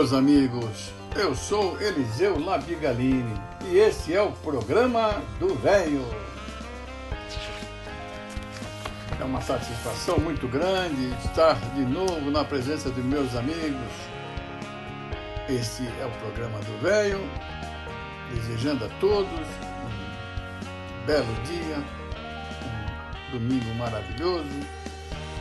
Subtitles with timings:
[0.00, 0.94] Meus amigos.
[1.14, 6.02] Eu sou Eliseu Labigalini e esse é o programa do Velho.
[9.20, 13.92] É uma satisfação muito grande estar de novo na presença de meus amigos.
[15.50, 17.20] Esse é o programa do Velho,
[18.32, 21.76] desejando a todos um belo dia,
[23.28, 24.48] um domingo maravilhoso,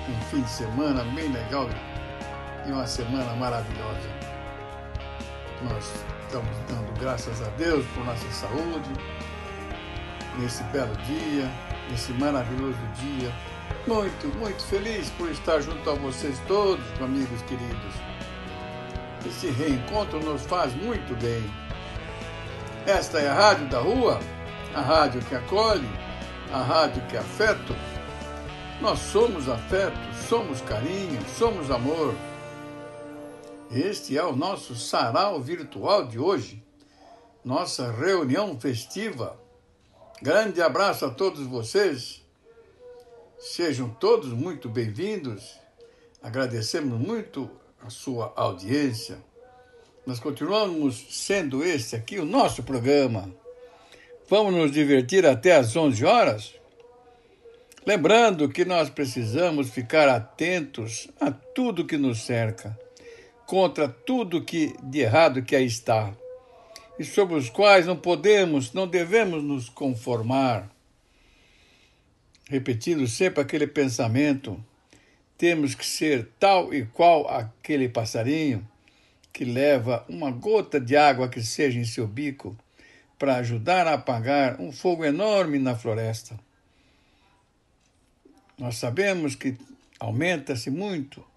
[0.10, 1.70] um fim de semana bem legal
[2.68, 4.18] e uma semana maravilhosa.
[5.62, 8.90] Nós estamos dando graças a Deus por nossa saúde,
[10.38, 11.52] nesse belo dia,
[11.91, 13.29] nesse maravilhoso dia.
[13.85, 17.93] Muito, muito feliz por estar junto a vocês todos, amigos queridos.
[19.26, 21.43] Esse reencontro nos faz muito bem.
[22.87, 24.20] Esta é a Rádio da Rua,
[24.74, 25.90] a rádio que acolhe,
[26.54, 27.76] a rádio que afeta.
[28.80, 29.99] Nós somos afeto,
[30.30, 32.15] somos carinho, somos amor.
[33.71, 36.63] Este é o nosso sarau virtual de hoje,
[37.45, 39.39] nossa reunião festiva.
[40.20, 42.25] Grande abraço a todos vocês.
[43.37, 45.55] Sejam todos muito bem-vindos.
[46.20, 47.47] Agradecemos muito
[47.79, 49.20] a sua audiência.
[50.03, 53.31] Nós continuamos sendo este aqui o nosso programa.
[54.27, 56.55] Vamos nos divertir até às 11 horas?
[57.85, 62.75] Lembrando que nós precisamos ficar atentos a tudo que nos cerca
[63.50, 66.14] contra tudo que de errado que aí está,
[67.00, 70.70] e sobre os quais não podemos, não devemos nos conformar.
[72.48, 74.64] Repetindo sempre aquele pensamento,
[75.36, 78.64] temos que ser tal e qual aquele passarinho
[79.34, 82.56] que leva uma gota de água que seja em seu bico
[83.18, 86.40] para ajudar a apagar um fogo enorme na floresta.
[88.59, 89.58] Nós sabemos que
[90.00, 91.28] aumenta-se muito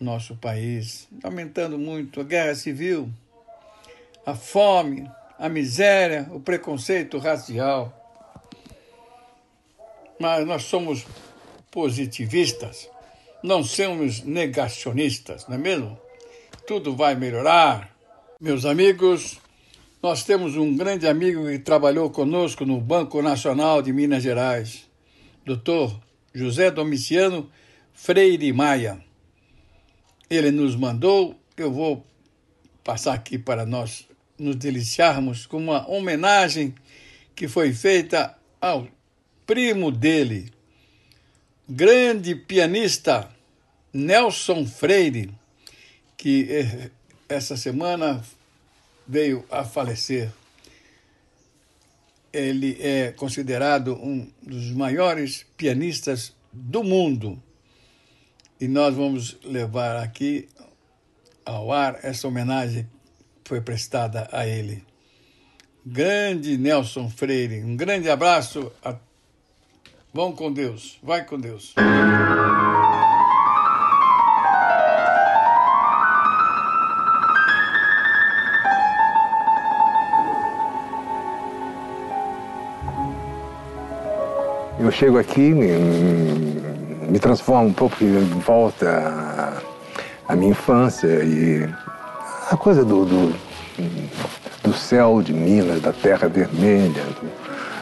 [0.00, 3.08] nosso país, aumentando muito a guerra civil,
[4.26, 7.92] a fome, a miséria, o preconceito racial.
[10.18, 11.06] Mas nós somos
[11.70, 12.88] positivistas,
[13.42, 15.98] não somos negacionistas, não é mesmo?
[16.66, 17.94] Tudo vai melhorar.
[18.40, 19.38] Meus amigos,
[20.02, 24.88] nós temos um grande amigo que trabalhou conosco no Banco Nacional de Minas Gerais,
[25.44, 26.00] doutor
[26.32, 27.50] José Domiciano
[27.92, 29.04] Freire Maia
[30.28, 31.38] ele nos mandou.
[31.56, 32.04] Eu vou
[32.82, 34.06] passar aqui para nós
[34.38, 36.74] nos deliciarmos com uma homenagem
[37.34, 38.86] que foi feita ao
[39.46, 40.50] primo dele,
[41.68, 43.30] grande pianista
[43.92, 45.30] Nelson Freire,
[46.16, 46.90] que eh,
[47.28, 48.24] essa semana
[49.06, 50.32] veio a falecer.
[52.32, 57.40] Ele é considerado um dos maiores pianistas do mundo.
[58.60, 60.48] E nós vamos levar aqui
[61.44, 62.84] ao ar essa homenagem
[63.42, 64.82] que foi prestada a ele.
[65.84, 68.72] Grande Nelson Freire, um grande abraço.
[68.82, 68.96] A...
[70.12, 71.74] Vão com Deus, vai com Deus.
[84.78, 85.52] Eu chego aqui
[87.08, 89.62] me transforma um pouco e volta
[90.28, 91.68] à minha infância e
[92.50, 93.34] a coisa do, do,
[94.62, 97.02] do céu de Minas, da terra vermelha,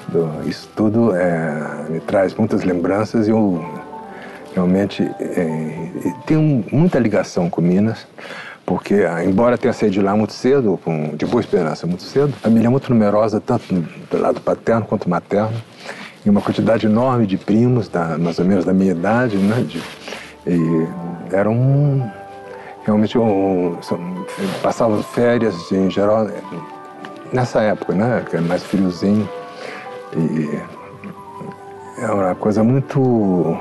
[0.09, 3.65] do, isso tudo é, me traz muitas lembranças e eu
[4.55, 5.89] realmente é,
[6.27, 8.07] tenho muita ligação com Minas
[8.65, 12.45] porque embora tenha saído de lá muito cedo, com, de boa esperança muito cedo, a
[12.45, 15.53] família é muito numerosa, tanto do lado paterno quanto materno,
[16.25, 19.65] e uma quantidade enorme de primos, da, mais ou menos da minha idade, né?
[19.67, 19.83] De,
[20.47, 20.89] e
[21.33, 22.11] eram
[22.85, 23.77] realmente um,
[24.63, 26.29] passavam férias em geral
[27.33, 28.25] nessa época, né?
[28.29, 29.29] Que é mais friozinho
[30.17, 30.61] e
[31.99, 33.59] é uma coisa muito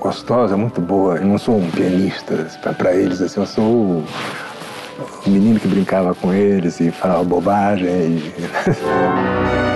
[0.00, 1.16] gostosa, muito boa.
[1.16, 4.04] Eu não sou um pianista para eles, assim, eu sou o
[5.26, 7.88] menino que brincava com eles e falava bobagem.
[7.88, 8.32] E...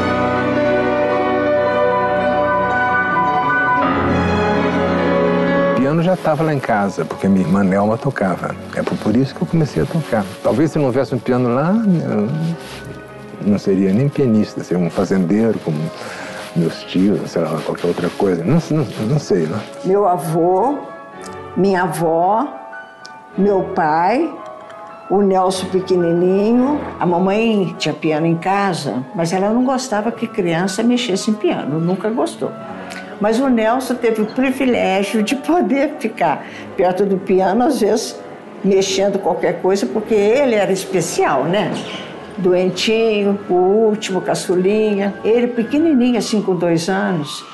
[5.91, 8.55] piano já estava lá em casa, porque minha irmã Nelma tocava.
[8.77, 10.25] É por isso que eu comecei a tocar.
[10.41, 12.29] Talvez se não houvesse um piano lá, eu
[13.45, 15.79] não seria nem pianista, seria um fazendeiro, como
[16.55, 18.45] meus tios, sei lá, qualquer outra coisa.
[18.45, 19.59] Não, não, não sei, né?
[19.85, 20.79] Meu avô,
[21.57, 22.47] minha avó,
[23.37, 24.33] meu pai,
[25.11, 26.81] o Nelson pequenininho.
[27.01, 31.81] A mamãe tinha piano em casa, mas ela não gostava que criança mexesse em piano,
[31.81, 32.53] nunca gostou.
[33.21, 36.47] Mas o Nelson teve o privilégio de poder ficar
[36.77, 38.19] perto do piano, às vezes
[38.65, 41.73] mexendo qualquer coisa, porque ele era especial, né?
[42.39, 45.15] Doentinho, o último, caçulinha.
[45.25, 47.45] Ele pequenininho, assim, com dois anos.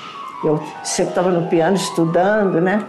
[0.44, 2.84] Eu sempre estava no piano estudando, né?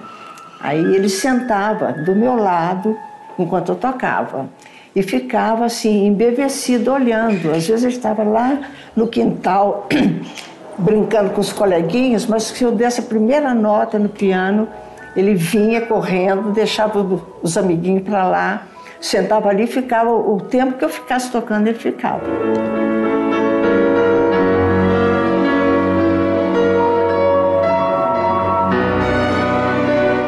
[0.59, 2.97] Aí ele sentava do meu lado
[3.38, 4.50] enquanto eu tocava
[4.95, 7.51] e ficava assim, embevecido, olhando.
[7.51, 8.59] Às vezes ele estava lá
[8.95, 9.88] no quintal
[10.77, 14.68] brincando com os coleguinhas, mas se eu desse a primeira nota no piano,
[15.15, 17.00] ele vinha correndo, deixava
[17.41, 18.68] os amiguinhos para lá,
[19.01, 22.21] sentava ali e ficava o tempo que eu ficasse tocando, ele ficava.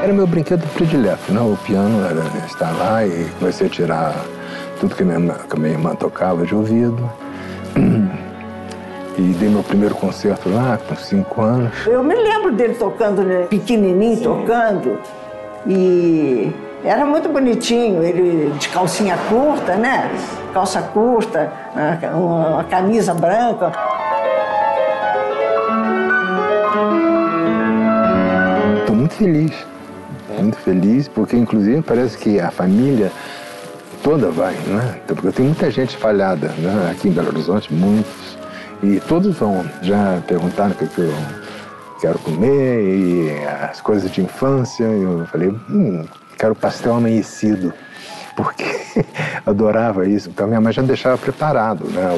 [0.03, 1.39] Era meu brinquedo predileto, né?
[1.39, 4.15] O piano era estar lá e comecei a tirar
[4.79, 7.28] tudo que minha, que minha irmã tocava de ouvido.
[9.19, 11.73] E dei meu primeiro concerto lá, com cinco anos.
[11.85, 13.47] Eu me lembro dele tocando, né?
[13.49, 14.97] pequenininho tocando.
[15.67, 16.49] E
[16.85, 20.09] era muito bonitinho, ele de calcinha curta, né?
[20.53, 21.51] Calça curta,
[22.15, 23.73] uma camisa branca.
[28.79, 29.51] Estou muito feliz,
[30.39, 33.11] muito feliz, porque inclusive parece que a família
[34.01, 34.95] toda vai, né?
[35.05, 36.89] Porque eu tenho muita gente falhada né?
[36.89, 38.38] aqui em Belo Horizonte, muitos.
[38.81, 41.13] E todos vão já perguntar o que, eu
[41.99, 44.85] quero comer e as coisas de infância.
[44.85, 46.05] Eu falei, hum,
[46.37, 47.73] quero pastel amanhecido,
[48.37, 48.63] porque
[49.45, 50.29] adorava isso.
[50.29, 52.09] Então minha mãe já deixava preparado né,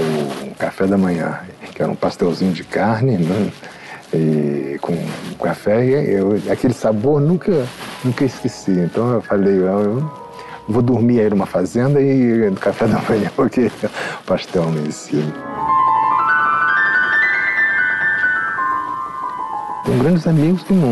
[0.45, 1.39] o, café da manhã,
[1.73, 3.51] que era um pastelzinho de carne, né,
[4.13, 4.95] e com
[5.43, 5.83] café.
[5.83, 7.65] Eu, aquele sabor nunca,
[8.03, 8.71] nunca esqueci.
[8.71, 10.11] Então eu falei, eu
[10.67, 13.71] vou dormir aí numa fazenda e no café da manhã, porque
[14.27, 15.33] pastel amanhecido.
[19.83, 20.91] Tenho grandes amigos que não,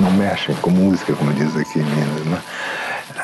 [0.00, 2.42] não mexem com música, como diz aqui em Minas, né?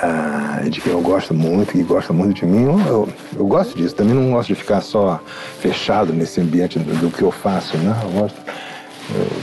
[0.00, 2.64] Ah, de quem eu gosto muito, que gosta muito de mim.
[2.64, 5.20] Eu, eu, eu, gosto disso, também não gosto de ficar só
[5.60, 7.98] fechado nesse ambiente do, do que eu faço, né?
[8.04, 8.38] Eu gosto.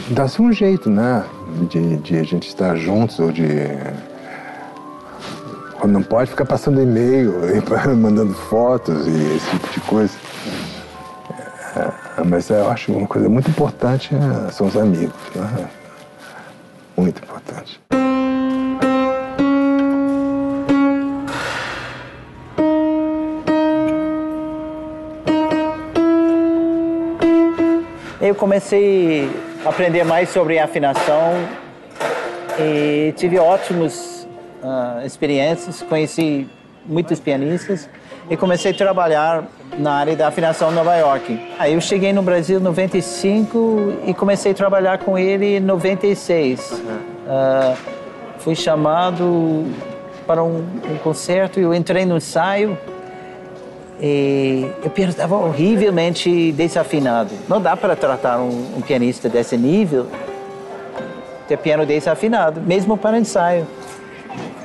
[0.09, 1.25] Dá-se um jeito, né?
[1.69, 3.45] De, de a gente estar juntos ou de.
[5.85, 7.33] Não pode ficar passando e-mail,
[7.97, 10.13] mandando fotos e esse tipo de coisa.
[11.75, 15.15] É, mas eu acho uma coisa muito importante é, são os amigos.
[15.35, 15.67] Né?
[16.95, 17.81] Muito importante.
[28.21, 29.29] Eu comecei
[29.63, 31.33] a aprender mais sobre afinação
[32.59, 34.27] e tive ótimas
[34.63, 36.49] uh, experiências, conheci
[36.85, 37.87] muitos pianistas
[38.29, 39.43] e comecei a trabalhar
[39.77, 41.39] na área da afinação em Nova York.
[41.59, 46.71] Aí eu cheguei no Brasil em 95 e comecei a trabalhar com ele em 96.
[46.71, 46.77] Uhum.
[46.87, 47.77] Uh,
[48.39, 49.65] fui chamado
[50.25, 52.77] para um, um concerto e eu entrei no ensaio
[53.99, 57.31] e eu estava horrivelmente desafinado.
[57.47, 60.07] Não dá para tratar um, um pianista desse nível
[61.47, 63.67] ter piano desafinado, mesmo para ensaio.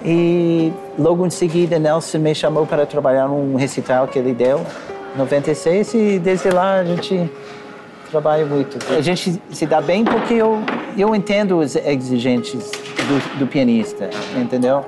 [0.04, 4.64] E logo em seguida, Nelson me chamou para trabalhar num recital que ele deu,
[5.16, 7.30] 96, e desde lá a gente
[8.10, 8.78] trabalha muito.
[8.92, 10.60] A gente se dá bem porque eu,
[10.96, 14.84] eu entendo os exigentes do, do pianista, entendeu?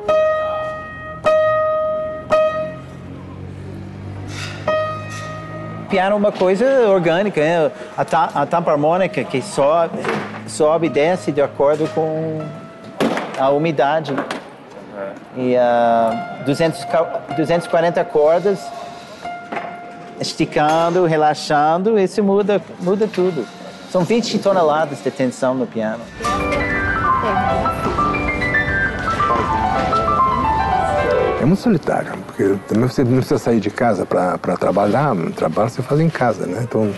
[5.93, 7.71] piano é uma coisa orgânica, né?
[7.99, 9.99] a, a tampa harmônica que sobe,
[10.47, 12.41] sobe e desce de acordo com
[13.39, 14.15] a umidade
[15.37, 16.87] e uh, 200,
[17.37, 18.67] 240 cordas,
[20.23, 23.47] esticando, relaxando, isso muda, muda tudo.
[23.91, 26.03] São 20 toneladas de tensão no piano.
[31.39, 35.83] É muito solitário, porque também você não precisa sair de casa para trabalhar, trabalho você
[35.83, 36.61] faz em casa, né?
[36.63, 36.91] Então,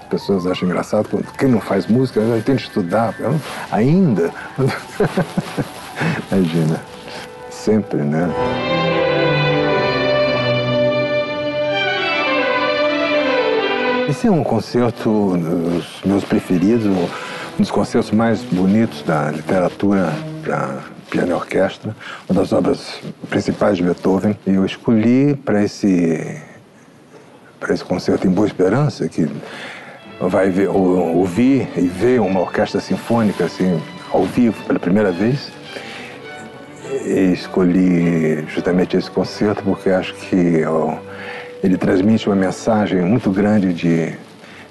[0.00, 1.08] as pessoas acham engraçado,
[1.38, 3.14] quem não faz música, tem que estudar,
[3.70, 4.32] ainda.
[6.32, 6.80] Imagina
[7.50, 8.28] sempre, né?
[14.10, 17.06] Esse é um concerto dos meus preferidos, um
[17.56, 20.12] dos concertos mais bonitos da literatura
[20.42, 21.94] para piano e orquestra,
[22.28, 24.36] uma das obras principais de Beethoven.
[24.48, 26.42] E eu escolhi para esse
[27.60, 29.30] para esse concerto em Boa Esperança, que
[30.20, 33.80] vai ver, ouvir e ver uma orquestra sinfônica assim
[34.12, 35.52] ao vivo pela primeira vez.
[37.06, 40.98] E escolhi justamente esse concerto porque acho que ó,
[41.62, 44.14] ele transmite uma mensagem muito grande de,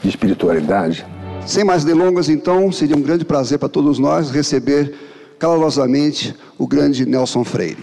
[0.02, 1.06] de espiritualidade.
[1.46, 4.94] Sem mais delongas, então, seria um grande prazer para todos nós receber
[5.38, 7.78] calorosamente o grande Nelson Freire.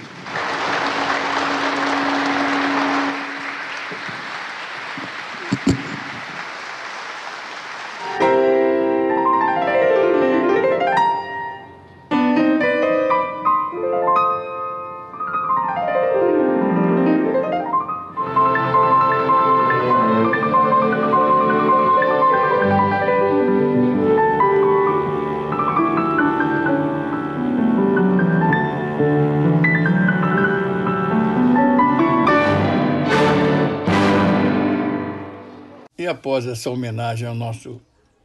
[36.36, 37.80] Após essa homenagem ao nosso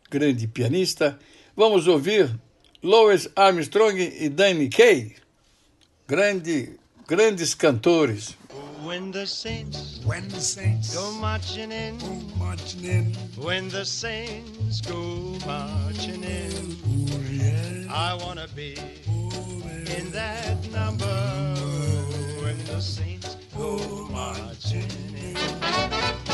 [0.10, 1.18] grande pianista,
[1.56, 2.30] vamos ouvir
[2.84, 5.15] Louis Armstrong e Danny Kaye,
[6.06, 6.77] grande,
[7.08, 8.36] grandes cantores.
[8.84, 14.82] When the saints, when the saints go marching in, go marching in, when the saints
[14.82, 17.94] go marching in, oh, yeah.
[17.94, 18.75] I wanna be
[19.08, 19.63] oh,
[19.98, 21.06] in that number.
[22.41, 26.30] When the saints go marching in.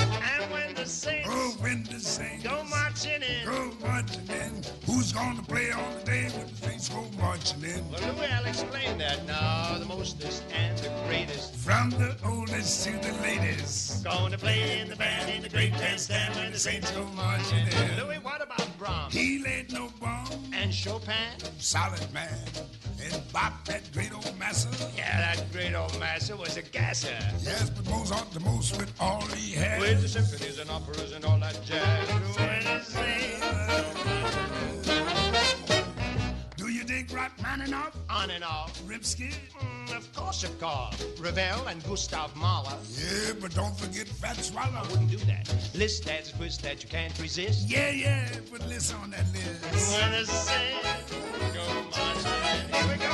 [0.88, 1.28] Saints.
[1.32, 3.46] Oh, when the saints go marching in.
[3.46, 4.64] Go marching in.
[4.98, 7.88] Who's gonna play on the day when the saints go marching in?
[7.92, 9.78] Well, Louis, I'll explain that now.
[9.78, 11.54] The mostest and the greatest.
[11.54, 14.04] From the oldest to the latest.
[14.04, 18.04] Gonna play in the band in the great bandstand when the saints go marching in.
[18.04, 19.14] Louis, what about Brahms?
[19.14, 20.26] He laid no bomb.
[20.52, 21.14] And Chopin?
[21.60, 22.40] Solid man
[23.00, 24.70] and bop that great old massa.
[24.98, 27.20] Yeah, that great old massa was a gasser.
[27.44, 29.80] Yes, but Mozart the most with all he had.
[29.80, 32.96] With the symphonies and operas and all that jazz.
[32.96, 34.47] Dig
[37.18, 37.96] Rachmaninoff?
[38.12, 38.80] On and off.
[38.88, 39.34] Rimsky?
[39.60, 41.04] Mm, of course, of course.
[41.20, 42.78] Ravel and Gustav Mahler.
[42.94, 44.70] Yeah, but don't forget Fat Swallow.
[44.76, 45.52] I wouldn't do that.
[45.74, 47.68] List that's a twist that you can't resist.
[47.68, 50.00] Yeah, yeah, put list on that list.
[50.00, 50.84] When the same
[51.56, 53.14] go marching Here we go,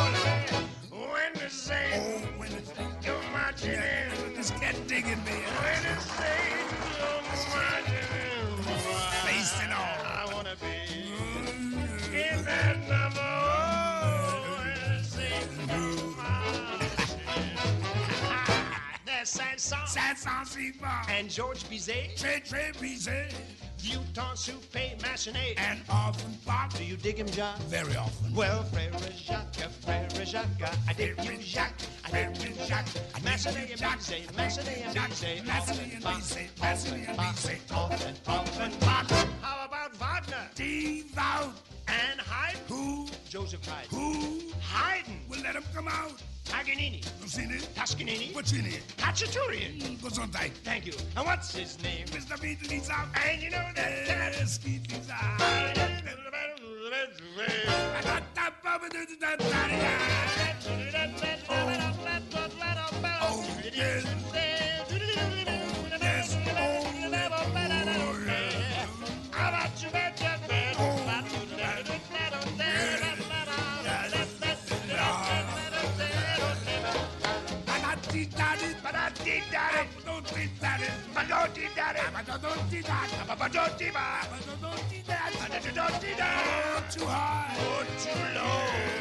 [1.13, 4.35] When the same oh, when the same go marching in.
[4.35, 5.37] This cat digging me.
[5.61, 6.62] When the same
[19.33, 19.87] 500.
[19.87, 21.09] 500 suivants.
[21.09, 22.15] And George Bizet.
[22.15, 22.71] J.J.
[22.79, 23.33] Bizet.
[23.83, 25.57] Utah soupe machiné.
[25.57, 26.73] And often pot.
[26.77, 27.59] Do you dig him, Jacques?
[27.63, 28.33] Very often.
[28.33, 31.81] Well, Frère Jacques, Frère Jacques, I dig you, Jacques.
[32.05, 32.87] I dig you, Jacques.
[33.23, 35.43] Machiné and Bizet, Machiné and Bizet.
[35.43, 37.59] Machiné Bizet, Machiné Bizet.
[37.75, 38.71] Often, often.
[39.41, 40.49] How about Wagner?
[40.55, 41.53] Devout.
[41.87, 42.59] And Haydn?
[42.69, 43.07] Who?
[43.29, 43.89] Joseph Haydn.
[43.89, 44.39] Who?
[44.61, 45.19] Haydn.
[45.27, 46.21] We'll let him come out.
[46.45, 47.01] Paganini.
[47.21, 47.59] Rossini.
[47.75, 48.31] Toscanini.
[48.33, 48.79] Puccini.
[48.97, 49.79] Cacciaturian.
[49.79, 50.51] Mm, Gesundheit.
[50.63, 50.93] Thank you.
[51.15, 52.05] And what's his name?
[52.07, 52.37] Mr.
[52.37, 52.89] Beatles
[53.25, 54.07] And you know that.
[54.07, 55.09] Yes, Beatles
[63.25, 64.22] Oh, yes.
[81.43, 82.41] don't do that.
[82.41, 83.09] Don't do that.
[83.29, 84.27] Abba don't do that.
[84.61, 85.75] Don't do that.
[85.75, 86.91] Don't do that.
[86.91, 87.57] Too high.
[87.99, 88.92] Too low.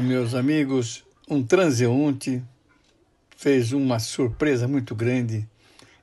[0.00, 2.42] Meus amigos, um transeunte
[3.36, 5.48] fez uma surpresa muito grande.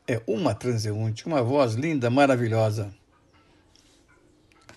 [0.07, 2.93] É uma transeunte, uma voz linda, maravilhosa.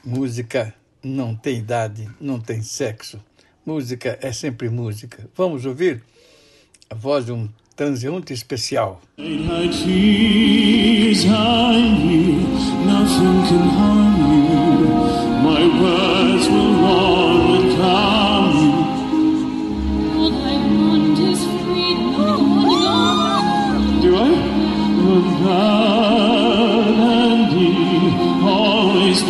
[0.04, 3.22] Música não tem idade, não tem sexo.
[3.64, 5.28] Música é sempre música.
[5.36, 6.02] Vamos ouvir
[6.88, 9.00] a voz de um transeunte especial.
[15.42, 16.70] My words will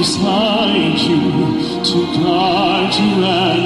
[0.00, 1.20] beside you,
[1.84, 3.59] to guard you and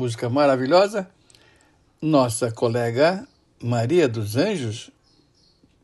[0.00, 1.10] música maravilhosa,
[2.00, 3.28] nossa colega
[3.62, 4.90] Maria dos Anjos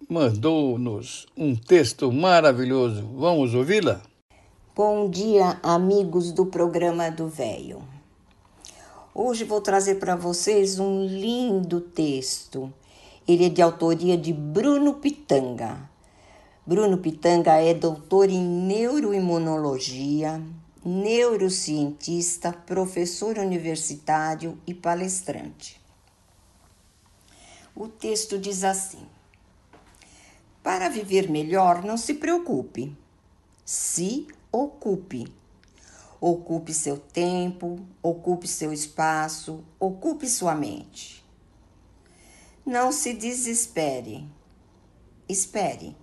[0.08, 3.06] mandou-nos um texto maravilhoso.
[3.14, 4.00] Vamos ouvi-la?
[4.74, 7.82] Bom dia, amigos do programa do Véio.
[9.14, 12.72] Hoje vou trazer para vocês um lindo texto.
[13.28, 15.90] Ele é de autoria de Bruno Pitanga.
[16.66, 20.40] Bruno Pitanga é doutor em neuroimunologia,
[20.86, 25.80] neurocientista, professor universitário e palestrante.
[27.74, 29.04] O texto diz assim:
[30.62, 32.96] Para viver melhor, não se preocupe,
[33.64, 35.26] se ocupe.
[36.20, 41.22] Ocupe seu tempo, ocupe seu espaço, ocupe sua mente.
[42.64, 44.24] Não se desespere.
[45.28, 45.96] Espere.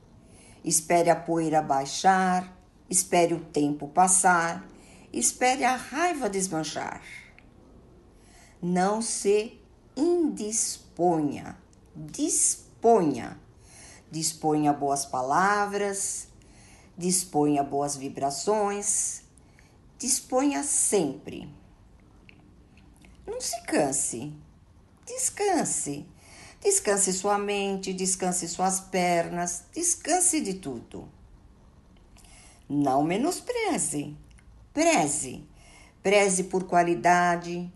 [0.63, 2.55] Espere a poeira baixar,
[2.89, 4.72] espere o tempo passar,
[5.13, 7.01] espere a raiva desmanchar.
[8.61, 9.59] Não se
[9.95, 11.57] indisponha,
[11.95, 13.39] disponha.
[14.11, 16.27] Disponha boas palavras,
[16.95, 19.23] disponha boas vibrações,
[19.97, 21.49] disponha sempre.
[23.25, 24.33] Não se canse,
[25.05, 26.05] descanse.
[26.61, 31.09] Descanse sua mente, descanse suas pernas, descanse de tudo.
[32.69, 34.15] Não menospreze,
[34.73, 35.43] preze.
[36.01, 37.71] Preze por qualidade,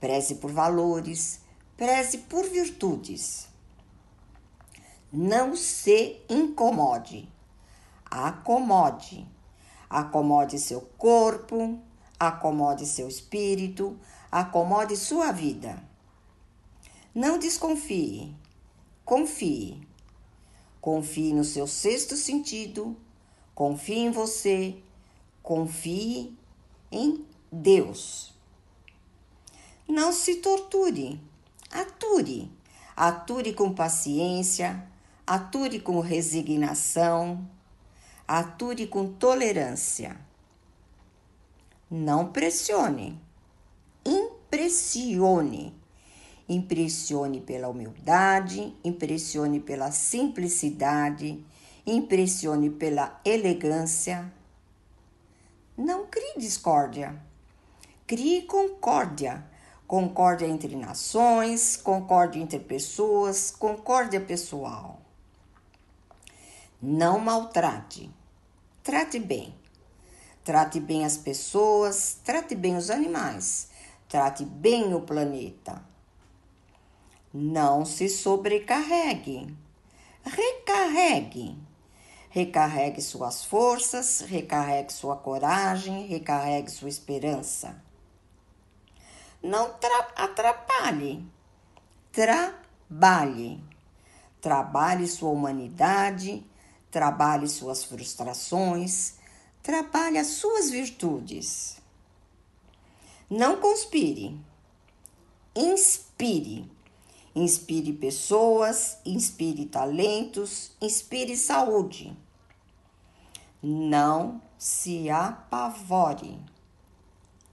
[0.00, 1.40] preze por valores,
[1.76, 3.48] preze por virtudes.
[5.12, 7.28] Não se incomode.
[8.04, 9.28] Acomode.
[9.88, 11.78] Acomode seu corpo,
[12.18, 13.98] acomode seu espírito,
[14.30, 15.82] acomode sua vida.
[17.14, 18.34] Não desconfie,
[19.04, 19.80] confie.
[20.80, 22.96] Confie no seu sexto sentido,
[23.54, 24.82] confie em você,
[25.42, 26.36] confie
[26.90, 28.32] em Deus.
[29.88, 31.20] Não se torture,
[31.70, 32.50] ature.
[32.96, 34.86] Ature com paciência,
[35.26, 37.48] ature com resignação,
[38.28, 40.20] ature com tolerância.
[41.90, 43.18] Não pressione,
[44.04, 45.74] impressione.
[46.46, 51.42] Impressione pela humildade, impressione pela simplicidade,
[51.86, 54.30] impressione pela elegância.
[55.80, 57.18] Não crie discórdia,
[58.06, 59.42] crie concórdia.
[59.86, 65.00] Concórdia entre nações, concórdia entre pessoas, concórdia pessoal.
[66.82, 68.10] Não maltrate,
[68.82, 69.54] trate bem.
[70.44, 73.70] Trate bem as pessoas, trate bem os animais,
[74.06, 75.82] trate bem o planeta.
[77.32, 79.56] Não se sobrecarregue.
[80.22, 81.69] Recarregue.
[82.32, 87.82] Recarregue suas forças, recarregue sua coragem, recarregue sua esperança.
[89.42, 89.74] Não
[90.16, 91.24] atrapalhe.
[92.12, 93.60] Trabalhe.
[94.40, 96.46] Trabalhe sua humanidade,
[96.90, 99.14] trabalhe suas frustrações,
[99.62, 101.78] trabalhe as suas virtudes.
[103.28, 104.40] Não conspire.
[105.54, 106.70] Inspire.
[107.34, 112.16] Inspire pessoas, inspire talentos, inspire saúde.
[113.62, 116.38] Não se apavore.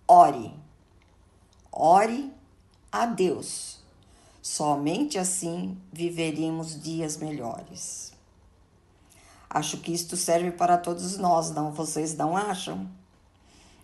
[0.07, 0.53] Ore.
[1.71, 2.33] Ore
[2.91, 3.79] a Deus.
[4.41, 8.13] Somente assim viveremos dias melhores.
[9.49, 11.71] Acho que isto serve para todos nós, não?
[11.71, 12.89] Vocês não acham?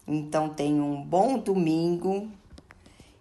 [0.07, 2.29] Então tenham um bom domingo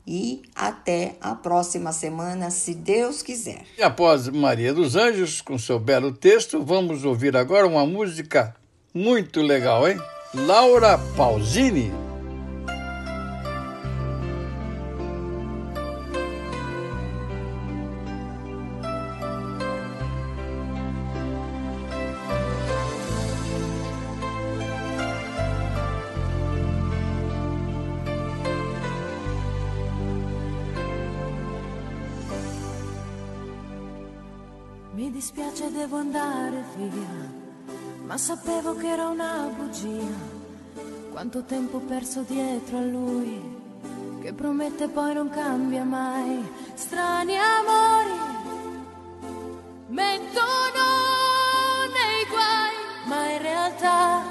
[0.06, 3.64] e até a próxima semana, se Deus quiser.
[3.78, 8.54] E após Maria dos Anjos, com seu belo texto, vamos ouvir agora uma música
[8.94, 9.98] muito legal, hein?
[10.34, 12.11] Laura Pausini.
[41.32, 43.40] Quanto tempo perso dietro a lui,
[44.20, 46.46] che promette poi non cambia mai.
[46.74, 48.10] Strani amori
[49.88, 50.84] mettono
[51.88, 52.74] nei guai,
[53.06, 54.22] ma in realtà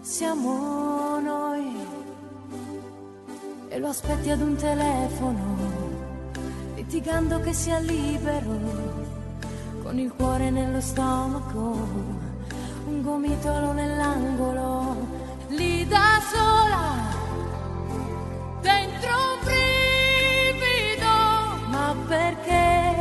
[0.00, 1.86] siamo noi.
[3.68, 5.56] E lo aspetti ad un telefono
[6.74, 8.58] litigando che sia libero,
[9.84, 11.76] con il cuore nello stomaco,
[12.88, 14.97] un gomitolo nell'angolo,
[15.48, 17.16] lì da sola,
[18.60, 21.06] dentro un brivido,
[21.68, 22.94] ma perché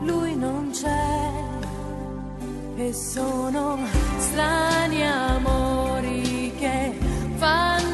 [0.00, 1.34] lui non c'è?
[2.76, 3.78] E sono
[4.18, 6.92] strani amori che
[7.36, 7.85] fanno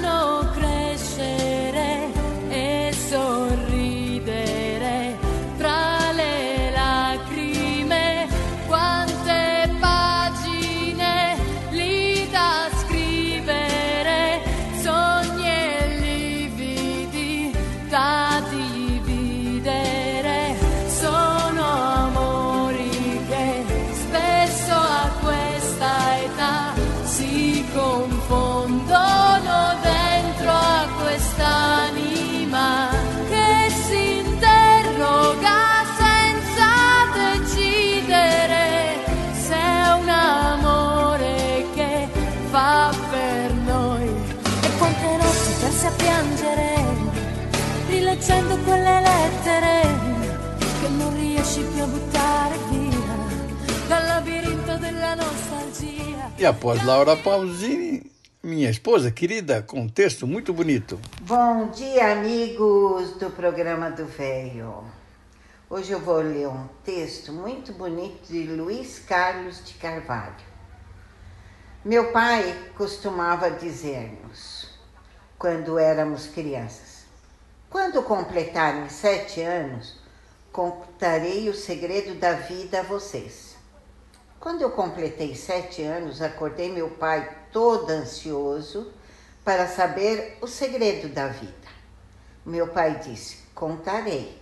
[56.42, 58.10] E após Laura Pausini,
[58.42, 61.00] minha esposa querida, com um texto muito bonito.
[61.20, 64.82] Bom dia, amigos do programa do Velho.
[65.70, 70.34] Hoje eu vou ler um texto muito bonito de Luiz Carlos de Carvalho.
[71.84, 74.68] Meu pai costumava dizer-nos,
[75.38, 77.04] quando éramos crianças:
[77.70, 79.94] quando completarem sete anos,
[80.50, 83.51] contarei o segredo da vida a vocês.
[84.42, 88.92] Quando eu completei sete anos, acordei meu pai todo ansioso
[89.44, 91.68] para saber o segredo da vida.
[92.44, 94.36] Meu pai disse: Contarei,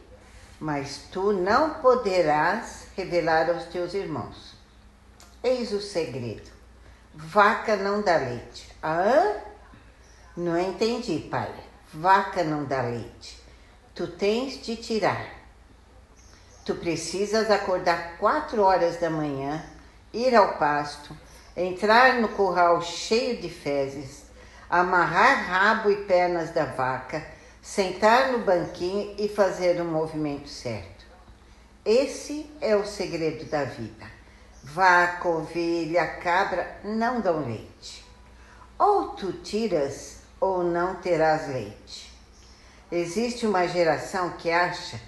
[0.58, 4.54] mas tu não poderás revelar aos teus irmãos.
[5.44, 6.50] Eis o segredo:
[7.14, 8.74] vaca não dá leite.
[8.82, 9.36] Ah?
[10.34, 11.52] Não entendi, pai.
[11.92, 13.38] Vaca não dá leite.
[13.94, 15.26] Tu tens de tirar.
[16.64, 19.62] Tu precisas acordar quatro horas da manhã,
[20.12, 21.16] ir ao pasto,
[21.56, 24.24] entrar no curral cheio de fezes,
[24.68, 27.24] amarrar rabo e pernas da vaca,
[27.60, 31.04] sentar no banquinho e fazer o movimento certo.
[31.84, 34.06] Esse é o segredo da vida.
[34.62, 38.04] Vaca, ovelha, cabra não dão leite.
[38.78, 42.10] Ou tu tiras ou não terás leite.
[42.92, 45.00] Existe uma geração que acha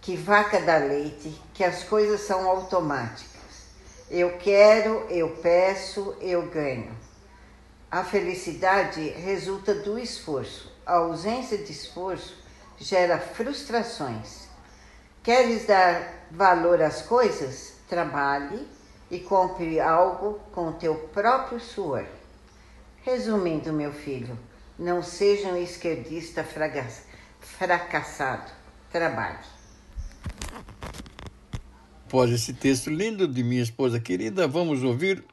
[0.00, 3.31] que vaca dá leite, que as coisas são automáticas.
[4.14, 6.94] Eu quero, eu peço, eu ganho.
[7.90, 10.70] A felicidade resulta do esforço.
[10.84, 12.36] A ausência de esforço
[12.76, 14.48] gera frustrações.
[15.22, 17.72] Queres dar valor às coisas?
[17.88, 18.68] Trabalhe
[19.10, 22.04] e compre algo com teu próprio suor.
[23.00, 24.38] Resumindo, meu filho,
[24.78, 26.44] não seja um esquerdista
[27.40, 28.52] fracassado.
[28.90, 29.38] Trabalhe.
[32.12, 35.24] Após esse texto lindo de minha esposa querida, vamos ouvir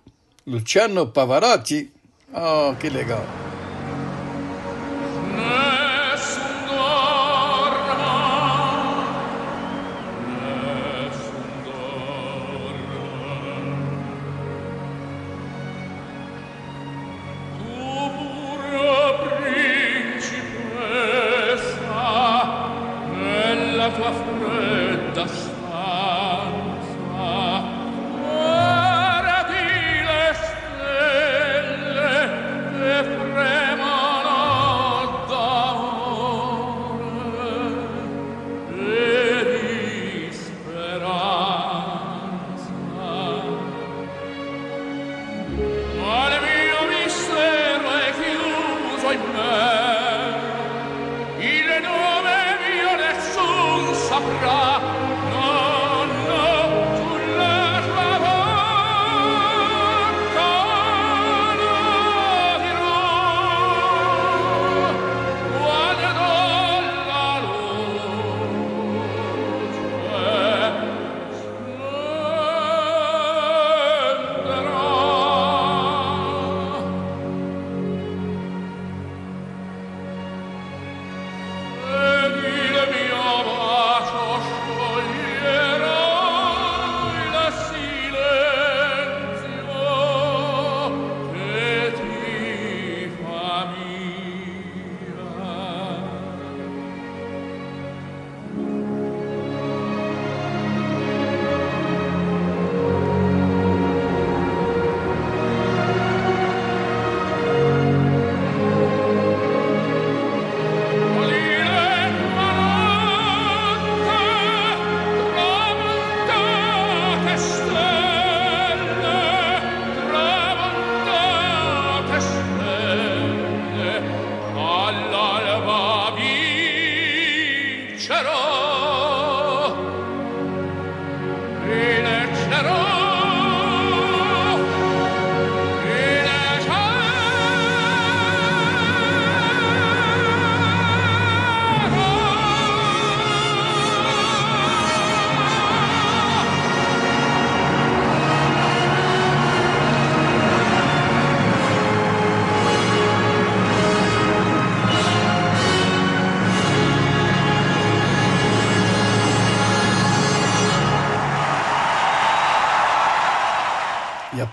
[0.48, 1.92] Luciano Pavarotti.
[2.34, 3.49] Oh, que legal.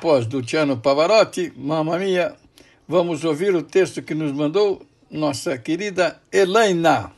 [0.07, 2.37] Após Luciano Pavarotti, mamma mia,
[2.87, 7.11] vamos ouvir o texto que nos mandou nossa querida Elaina.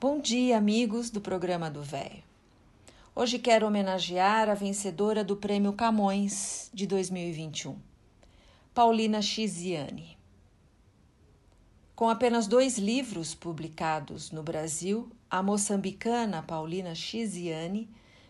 [0.00, 2.24] Bom dia, amigos do programa do Véio.
[3.14, 7.76] Hoje quero homenagear a vencedora do Prêmio Camões de 2021,
[8.74, 10.18] Paulina Chiziane.
[11.94, 17.88] Com apenas dois livros publicados no Brasil, a moçambicana Paulina Chiziane,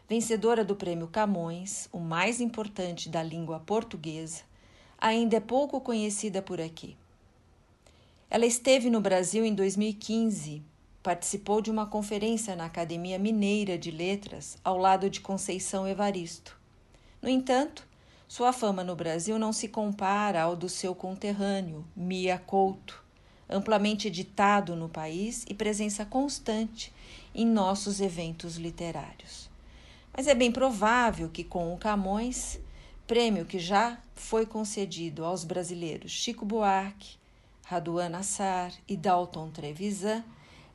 [0.08, 4.42] vencedora do Prêmio Camões, o mais importante da língua portuguesa,
[4.98, 6.96] ainda é pouco conhecida por aqui.
[8.28, 10.62] Ela esteve no Brasil em 2015,
[11.02, 16.58] participou de uma conferência na Academia Mineira de Letras ao lado de Conceição Evaristo.
[17.22, 17.86] No entanto,
[18.26, 23.04] Sua fama no Brasil não se compara ao do seu conterrâneo, Mia Couto,
[23.48, 26.92] amplamente editado no país e presença constante
[27.34, 29.53] em nossos eventos literários.
[30.16, 32.60] Mas é bem provável que com o Camões,
[33.04, 37.16] prêmio que já foi concedido aos brasileiros Chico Buarque,
[37.64, 40.22] Raduan Assar e Dalton Trevisan,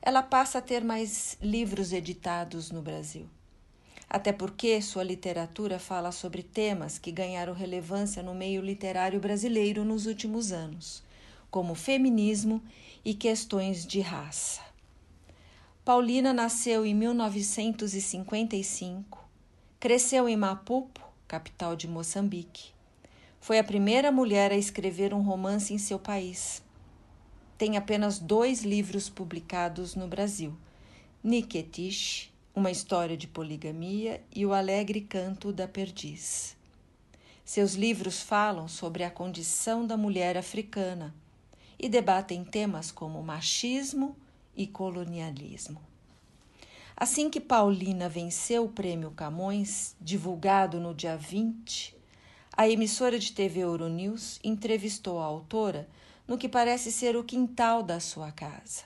[0.02, 3.26] ela passa a ter mais livros editados no Brasil.
[4.08, 10.04] Até porque sua literatura fala sobre temas que ganharam relevância no meio literário brasileiro nos
[10.04, 11.02] últimos anos,
[11.50, 12.62] como feminismo
[13.04, 14.60] e questões de raça.
[15.84, 19.19] Paulina nasceu em 1955,
[19.80, 22.70] cresceu em Maputo, capital de Moçambique.
[23.40, 26.62] Foi a primeira mulher a escrever um romance em seu país
[27.60, 30.56] tem apenas dois livros publicados no Brasil:
[31.22, 36.56] Niketish, uma história de poligamia, e O Alegre Canto da Perdiz.
[37.44, 41.14] Seus livros falam sobre a condição da mulher africana
[41.78, 44.16] e debatem temas como machismo
[44.56, 45.89] e colonialismo.
[47.00, 51.96] Assim que Paulina venceu o prêmio Camões, divulgado no dia 20,
[52.54, 55.88] a emissora de TV Euronews entrevistou a autora
[56.28, 58.82] no que parece ser o quintal da sua casa.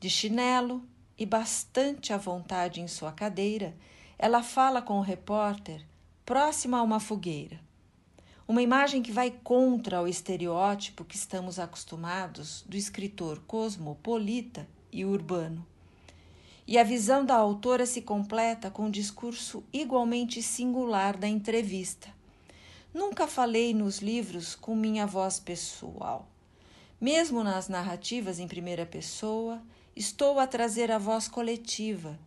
[0.00, 0.82] De chinelo
[1.18, 3.76] e bastante à vontade em sua cadeira,
[4.18, 5.84] ela fala com o repórter
[6.24, 7.60] próxima a uma fogueira.
[8.48, 15.66] Uma imagem que vai contra o estereótipo que estamos acostumados do escritor cosmopolita e urbano.
[16.68, 22.10] E a visão da autora se completa com um discurso igualmente singular da entrevista.
[22.92, 26.28] Nunca falei nos livros com minha voz pessoal.
[27.00, 29.62] Mesmo nas narrativas em primeira pessoa,
[29.96, 32.18] estou a trazer a voz coletiva.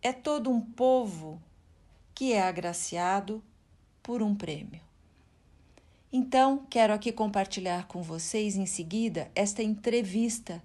[0.00, 1.42] É todo um povo
[2.14, 3.42] que é agraciado
[4.00, 4.80] por um prêmio.
[6.12, 10.62] Então, quero aqui compartilhar com vocês em seguida esta entrevista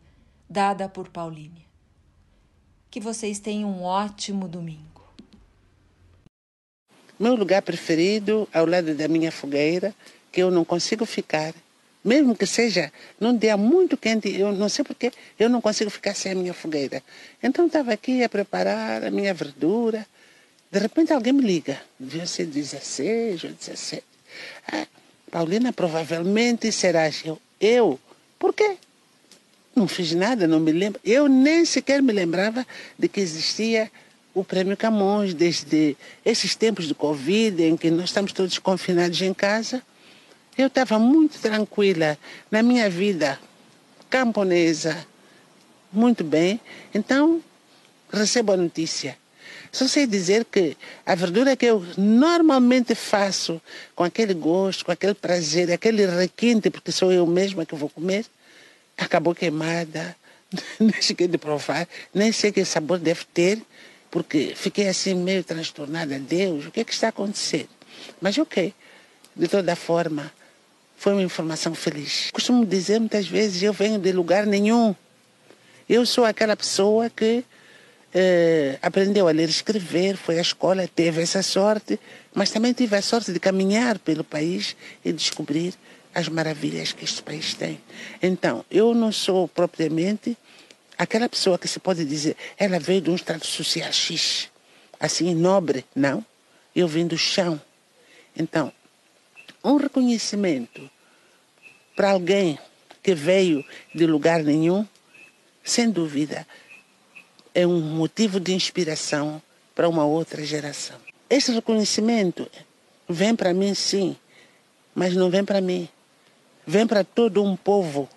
[0.47, 1.72] dada por Pauline.
[2.93, 5.01] Que vocês tenham um ótimo domingo.
[7.19, 9.95] Meu lugar preferido, ao lado da minha fogueira,
[10.31, 11.55] que eu não consigo ficar,
[12.05, 16.13] mesmo que seja num dia muito quente, eu não sei porque eu não consigo ficar
[16.13, 17.01] sem a minha fogueira.
[17.41, 20.05] Então estava aqui a preparar a minha verdura.
[20.71, 21.81] De repente alguém me liga.
[21.99, 24.03] Devia ser 16 ou 17.
[24.71, 24.85] Ah,
[25.31, 27.41] Paulina, provavelmente serás eu.
[27.59, 27.99] Eu?
[28.37, 28.77] Por quê?
[29.75, 30.99] Não fiz nada, não me lembro.
[31.03, 32.65] Eu nem sequer me lembrava
[32.97, 33.91] de que existia
[34.33, 39.33] o Prêmio Camões, desde esses tempos de Covid, em que nós estamos todos confinados em
[39.33, 39.81] casa.
[40.57, 42.17] Eu estava muito tranquila
[42.51, 43.39] na minha vida
[44.09, 45.05] camponesa,
[45.91, 46.59] muito bem.
[46.93, 47.41] Então,
[48.11, 49.17] recebo a notícia.
[49.71, 53.59] Só sei dizer que a verdura que eu normalmente faço
[53.95, 58.23] com aquele gosto, com aquele prazer, aquele requinte, porque sou eu mesma que vou comer,
[58.97, 60.15] acabou queimada.
[60.79, 63.59] Nem cheguei de provar, nem sei que sabor deve ter,
[64.11, 66.19] porque fiquei assim meio transtornada.
[66.19, 67.69] Deus, o que, é que está acontecendo?
[68.21, 68.73] Mas ok,
[69.35, 70.31] de toda forma,
[70.95, 72.29] foi uma informação feliz.
[72.31, 74.95] Costumo dizer muitas vezes, eu venho de lugar nenhum.
[75.89, 77.43] Eu sou aquela pessoa que
[78.13, 81.99] eh, aprendeu a ler e escrever, foi à escola, teve essa sorte,
[82.33, 85.73] mas também tive a sorte de caminhar pelo país e descobrir
[86.13, 87.81] as maravilhas que este país tem.
[88.21, 90.37] Então, eu não sou propriamente
[90.97, 94.49] aquela pessoa que se pode dizer, ela veio de um estado social X,
[94.99, 95.85] assim, nobre.
[95.95, 96.23] Não.
[96.75, 97.61] Eu vim do chão.
[98.35, 98.71] Então,
[99.63, 100.89] um reconhecimento
[101.95, 102.57] para alguém
[103.01, 104.87] que veio de lugar nenhum,
[105.63, 106.47] sem dúvida,
[107.53, 109.41] é um motivo de inspiração
[109.75, 110.97] para uma outra geração.
[111.29, 112.49] Esse reconhecimento
[113.07, 114.15] vem para mim, sim,
[114.95, 115.87] mas não vem para mim.
[116.65, 118.09] Vem para todo um povo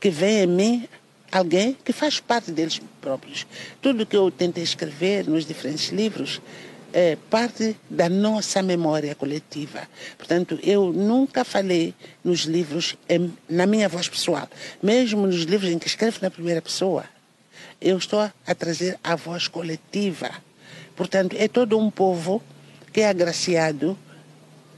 [0.00, 0.88] que vê em mim
[1.30, 3.46] alguém que faz parte deles próprios.
[3.80, 6.40] Tudo que eu tentei escrever nos diferentes livros
[6.92, 9.86] é parte da nossa memória coletiva.
[10.16, 14.48] Portanto, eu nunca falei nos livros em, na minha voz pessoal,
[14.82, 17.04] mesmo nos livros em que escrevo na primeira pessoa.
[17.80, 20.30] Eu estou a trazer a voz coletiva.
[20.96, 22.42] Portanto, é todo um povo
[22.92, 23.96] que é agraciado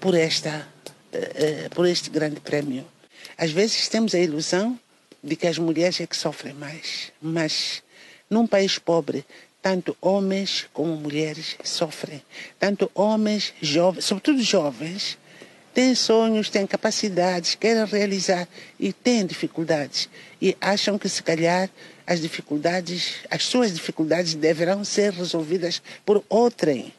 [0.01, 0.67] por esta,
[1.15, 2.85] uh, uh, por este grande prémio.
[3.41, 4.79] Às vezes temos a ilusão
[5.25, 7.83] de que as mulheres é que sofrem mais, mas
[8.29, 9.25] num país pobre
[9.63, 12.23] tanto homens como mulheres sofrem.
[12.59, 15.17] Tanto homens, jovens, sobretudo jovens,
[15.73, 18.47] têm sonhos, têm capacidades, querem realizar
[18.79, 20.11] e têm dificuldades.
[20.41, 21.71] E acham que se calhar
[22.07, 26.93] as dificuldades, as suas dificuldades deverão ser resolvidas por outrem.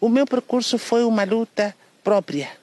[0.00, 2.61] O meu percurso foi uma luta própria.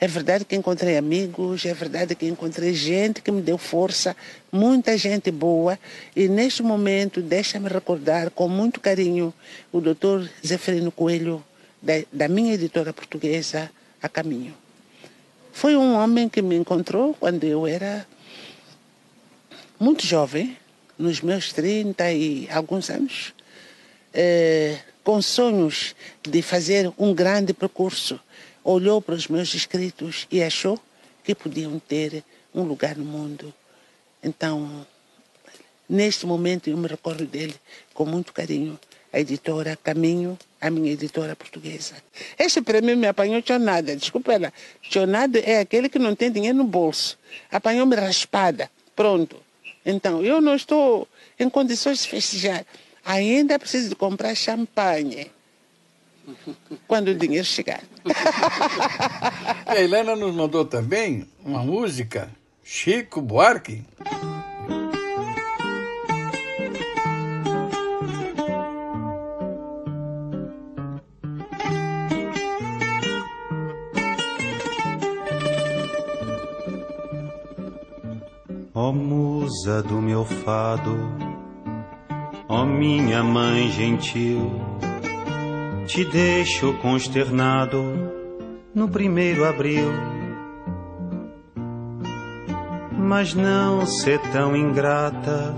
[0.00, 4.16] É verdade que encontrei amigos, é verdade que encontrei gente que me deu força,
[4.50, 5.78] muita gente boa.
[6.14, 9.32] E neste momento, deixa-me recordar com muito carinho
[9.72, 11.42] o doutor Zeferino Coelho,
[11.80, 13.70] da, da minha editora portuguesa,
[14.02, 14.54] A Caminho.
[15.52, 18.06] Foi um homem que me encontrou quando eu era
[19.78, 20.56] muito jovem,
[20.98, 23.34] nos meus 30 e alguns anos,
[24.12, 28.18] é, com sonhos de fazer um grande percurso.
[28.64, 30.80] Olhou para os meus escritos e achou
[31.22, 33.52] que podiam ter um lugar no mundo.
[34.22, 34.86] Então,
[35.86, 37.54] neste momento, eu me recordo dele
[37.92, 38.80] com muito carinho.
[39.12, 41.94] A editora Caminho, a minha editora portuguesa.
[42.38, 44.52] Este prêmio me apanhou chonada, desculpa ela.
[44.82, 47.18] Chonada é aquele que não tem dinheiro no bolso.
[47.52, 48.70] Apanhou-me raspada.
[48.96, 49.36] Pronto.
[49.84, 51.06] Então, eu não estou
[51.38, 52.64] em condições de festejar.
[53.04, 55.30] Ainda preciso de comprar champanhe
[56.86, 57.82] quando o dinheiro chegar.
[59.66, 62.30] a Helena nos mandou também uma música,
[62.62, 63.82] Chico Buarque.
[78.76, 80.96] Ó oh, musa do meu fado,
[82.48, 84.50] ó oh, minha mãe gentil,
[85.86, 87.82] te deixo consternado
[88.74, 89.90] no primeiro abril.
[92.92, 95.54] Mas não ser tão ingrata,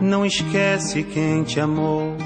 [0.00, 2.16] não esquece quem te amou.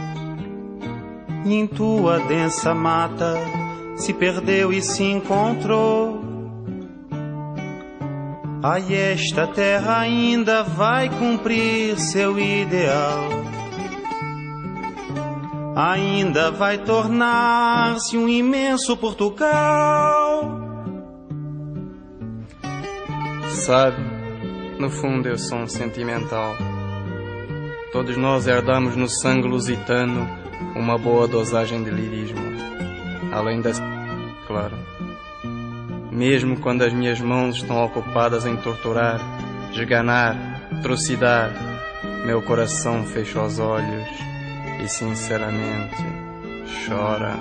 [1.44, 3.34] E em tua densa mata
[3.96, 6.26] se perdeu e se encontrou
[8.68, 13.45] Ai, esta terra ainda vai cumprir seu ideal.
[15.77, 20.59] Ainda vai tornar-se um imenso Portugal.
[23.51, 24.03] Sabe,
[24.79, 26.57] no fundo eu sou um sentimental.
[27.93, 30.27] Todos nós herdamos no sangue lusitano
[30.74, 32.41] uma boa dosagem de lirismo.
[33.31, 33.79] Além das.
[34.47, 34.79] Claro
[36.11, 39.20] mesmo quando as minhas mãos estão ocupadas em torturar,
[39.70, 40.35] esganar,
[40.81, 41.53] trucidar,
[42.24, 44.36] meu coração fecha os olhos
[44.83, 46.05] e sinceramente
[46.87, 47.37] chora.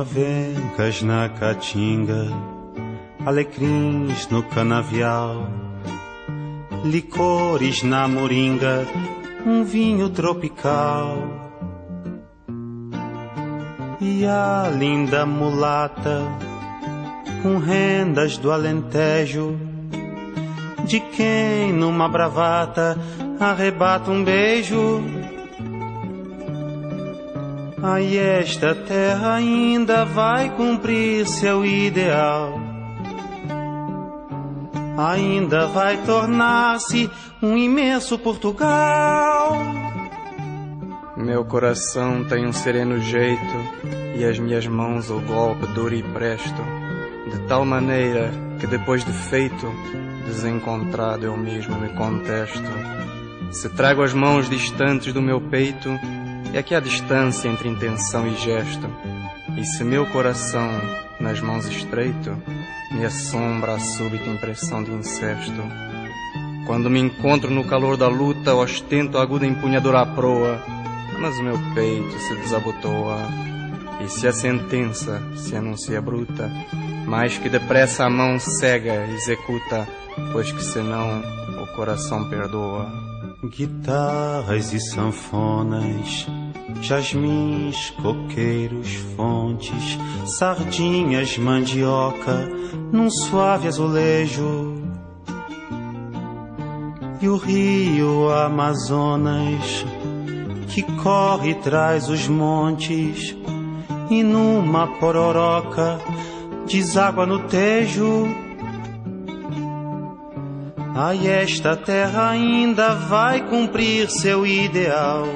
[0.00, 2.26] avencas na caatinga,
[3.24, 5.46] alecrins no canavial,
[6.84, 8.86] licores na moringa,
[9.46, 11.16] um vinho tropical.
[14.00, 16.22] E a linda mulata,
[17.42, 19.58] com rendas do Alentejo,
[20.84, 22.96] de quem numa bravata
[23.38, 25.02] arrebata um beijo
[27.82, 32.59] Ai, esta terra ainda vai cumprir seu ideal.
[35.08, 37.10] Ainda vai tornar-se
[37.42, 39.56] um imenso Portugal.
[41.16, 43.40] Meu coração tem um sereno jeito
[44.14, 46.62] e as minhas mãos o golpe duro e presto,
[47.30, 49.72] de tal maneira que depois de feito,
[50.26, 52.70] desencontrado eu mesmo me contesto.
[53.50, 55.88] Se trago as mãos distantes do meu peito,
[56.52, 58.86] é que há distância entre intenção e gesto,
[59.56, 60.68] e se meu coração,
[61.18, 62.36] nas mãos estreito,
[62.90, 65.62] me assombra a súbita impressão de incesto.
[66.66, 70.62] Quando me encontro no calor da luta, ostento a aguda empunhadura à proa,
[71.18, 73.18] mas o meu peito se desabotoa,
[74.04, 76.50] e se a sentença se anuncia bruta,
[77.06, 79.86] mais que depressa a mão cega executa,
[80.32, 81.22] pois que senão
[81.62, 83.09] o coração perdoa.
[83.42, 86.26] Guitarras e sanfonas
[86.80, 92.48] jasmins, coqueiros, fontes, sardinhas, mandioca,
[92.92, 94.80] num suave azulejo.
[97.20, 99.84] E o rio Amazonas,
[100.68, 103.36] que corre traz os montes,
[104.10, 106.00] e numa pororoca
[106.66, 108.26] deságua no tejo.
[110.94, 115.26] Ai, esta terra ainda vai cumprir seu ideal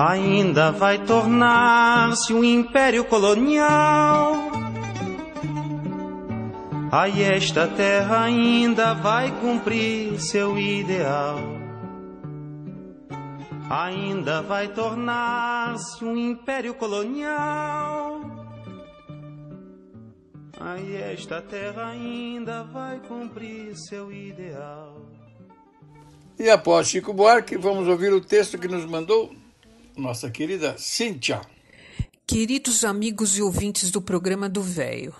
[0.00, 4.34] ainda vai tornar-se um império colonial.
[6.90, 11.38] Ai, esta terra ainda vai cumprir seu ideal.
[13.68, 18.29] Ainda vai tornar-se um império colonial.
[20.60, 25.00] Aí esta terra ainda vai cumprir seu ideal.
[26.38, 29.34] E após Chico Buarque, vamos ouvir o texto que nos mandou
[29.96, 31.40] nossa querida Cíntia.
[32.26, 35.14] Queridos amigos e ouvintes do programa do Véio,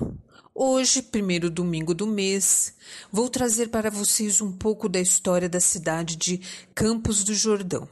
[0.55, 2.74] hoje, primeiro domingo do mês,
[3.11, 6.41] vou trazer para vocês um pouco da história da cidade de
[6.74, 7.88] Campos do Jordão.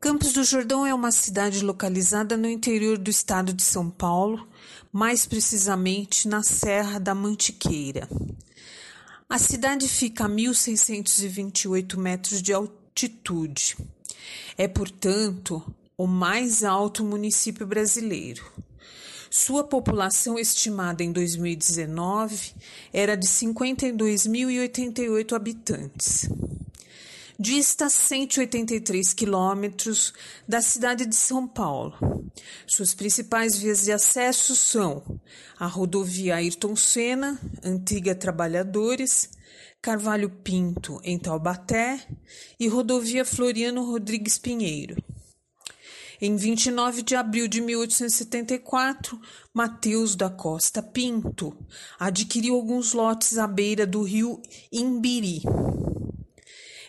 [0.00, 4.48] Campos do Jordão é uma cidade localizada no interior do estado de São Paulo,
[4.92, 8.06] mais precisamente na Serra da Mantiqueira.
[9.28, 13.78] A cidade fica a 1.628 metros de altitude.
[14.58, 15.64] É, portanto,
[15.96, 18.44] o mais alto município brasileiro.
[19.30, 22.52] Sua população estimada em 2019
[22.92, 26.28] era de 52.088 habitantes.
[27.42, 30.14] Dista 183 quilômetros
[30.46, 31.92] da cidade de São Paulo.
[32.68, 35.02] Suas principais vias de acesso são
[35.58, 39.28] a rodovia Ayrton Senna, antiga Trabalhadores,
[39.82, 42.06] Carvalho Pinto, em Taubaté,
[42.60, 45.02] e rodovia Floriano Rodrigues Pinheiro.
[46.20, 49.20] Em 29 de abril de 1874,
[49.52, 51.52] Mateus da Costa Pinto
[51.98, 54.40] adquiriu alguns lotes à beira do rio
[54.70, 55.42] Imbiri.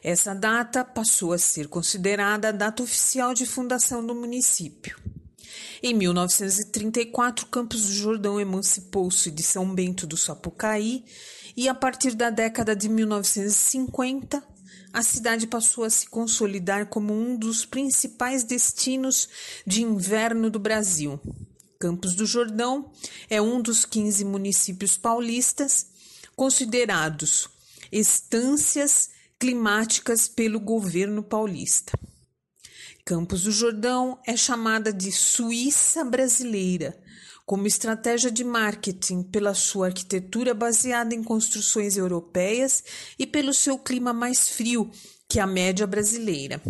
[0.03, 4.99] Essa data passou a ser considerada a data oficial de fundação do município.
[5.81, 11.05] Em 1934, Campos do Jordão emancipou-se de São Bento do Sapucaí
[11.55, 14.43] e, a partir da década de 1950,
[14.91, 19.29] a cidade passou a se consolidar como um dos principais destinos
[19.65, 21.19] de inverno do Brasil.
[21.79, 22.91] Campos do Jordão
[23.29, 25.87] é um dos 15 municípios paulistas
[26.35, 27.47] considerados
[27.91, 29.12] estâncias
[29.43, 31.99] climáticas pelo governo paulista.
[33.03, 36.97] Campos do Jordão é chamada de Suíça brasileira,
[37.45, 42.85] como estratégia de marketing pela sua arquitetura baseada em construções europeias
[43.19, 44.89] e pelo seu clima mais frio
[45.27, 46.61] que a média brasileira.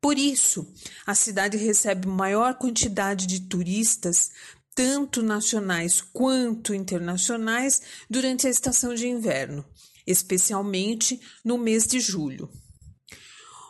[0.00, 0.66] Por isso,
[1.06, 4.30] a cidade recebe maior quantidade de turistas,
[4.74, 9.62] tanto nacionais quanto internacionais, durante a estação de inverno
[10.06, 12.50] especialmente no mês de julho.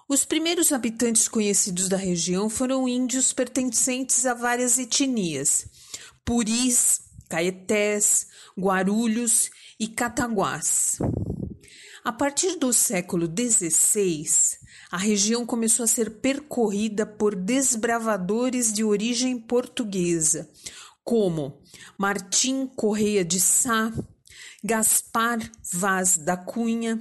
[0.09, 5.67] Os primeiros habitantes conhecidos da região foram índios pertencentes a várias etnias:
[6.25, 8.27] puris, caetés,
[8.59, 10.99] guarulhos e cataguás.
[12.05, 14.27] A partir do século XVI,
[14.91, 20.51] a região começou a ser percorrida por desbravadores de origem portuguesa,
[21.03, 21.63] como
[21.97, 23.91] Martim Correia de Sá,
[24.67, 25.41] Gaspar
[25.75, 26.99] Vaz da Cunha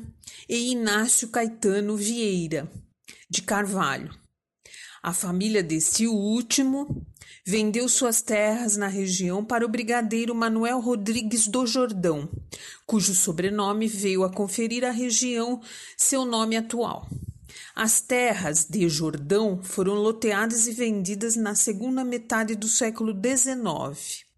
[0.50, 2.70] e Inácio Caetano Vieira
[3.30, 4.14] de Carvalho.
[5.02, 7.08] A família deste último
[7.46, 12.30] vendeu suas terras na região para o brigadeiro Manuel Rodrigues do Jordão,
[12.86, 15.62] cujo sobrenome veio a conferir à região
[15.96, 17.08] seu nome atual.
[17.74, 24.33] As terras de Jordão foram loteadas e vendidas na segunda metade do século XIX.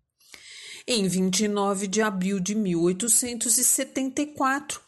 [0.87, 4.79] Em 29 de abril de 1874,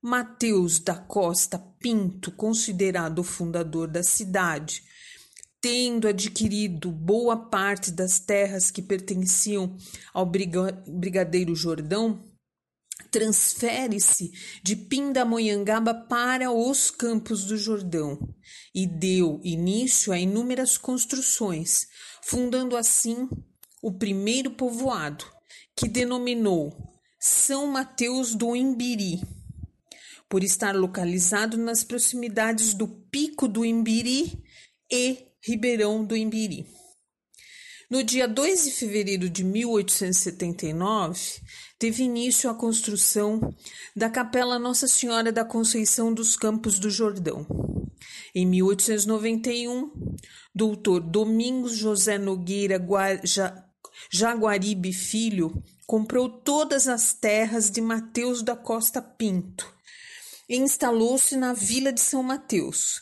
[0.00, 4.84] Mateus da Costa Pinto, considerado o fundador da cidade,
[5.60, 9.76] tendo adquirido boa parte das terras que pertenciam
[10.14, 12.22] ao Brigadeiro Jordão,
[13.10, 14.30] transfere-se
[14.62, 18.32] de Pindamonhangaba para os Campos do Jordão
[18.72, 21.88] e deu início a inúmeras construções,
[22.22, 23.28] fundando assim
[23.82, 25.24] o primeiro povoado,
[25.76, 26.72] que denominou
[27.18, 29.20] São Mateus do Imbiri,
[30.28, 34.42] por estar localizado nas proximidades do Pico do Imbiri
[34.90, 36.66] e Ribeirão do Imbiri.
[37.90, 41.42] No dia 2 de fevereiro de 1879,
[41.78, 43.54] teve início a construção
[43.94, 47.46] da Capela Nossa Senhora da Conceição dos Campos do Jordão.
[48.34, 49.90] Em 1891,
[50.54, 52.78] doutor Domingos José Nogueira
[54.10, 59.72] Jaguaribe Filho comprou todas as terras de Mateus da Costa Pinto
[60.48, 63.00] e instalou-se na Vila de São Mateus,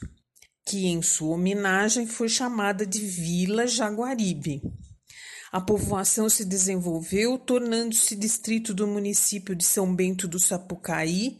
[0.66, 4.62] que em sua homenagem foi chamada de Vila Jaguaribe.
[5.50, 11.38] A povoação se desenvolveu, tornando-se distrito do município de São Bento do Sapucaí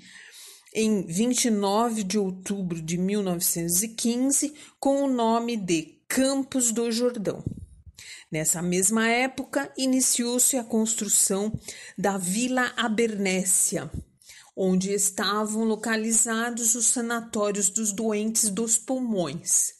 [0.74, 7.44] em 29 de outubro de 1915, com o nome de Campos do Jordão.
[8.30, 11.52] Nessa mesma época, iniciou-se a construção
[11.98, 13.90] da Vila Abernécia,
[14.56, 19.72] onde estavam localizados os sanatórios dos doentes dos pulmões.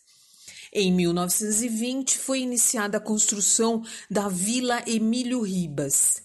[0.72, 6.20] Em 1920, foi iniciada a construção da Vila Emílio Ribas.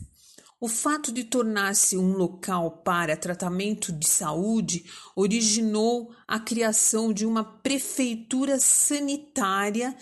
[0.59, 7.43] O fato de tornar-se um local para tratamento de saúde originou a criação de uma
[7.43, 9.95] prefeitura sanitária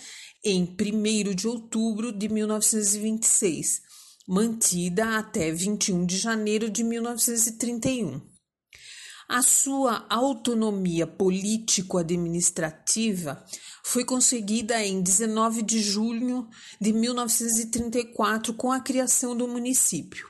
[0.44, 3.80] em 1 de outubro de 1926,
[4.28, 8.20] mantida até 21 de janeiro de 1931.
[9.26, 13.42] A sua autonomia político-administrativa
[13.82, 16.46] foi conseguida em 19 de junho
[16.78, 20.28] de 1934 com a criação do município.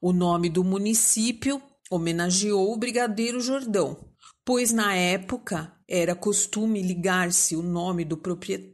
[0.00, 1.60] O nome do município
[1.90, 4.08] homenageou o Brigadeiro Jordão,
[4.44, 8.73] pois na época era costume ligar-se o nome do proprietário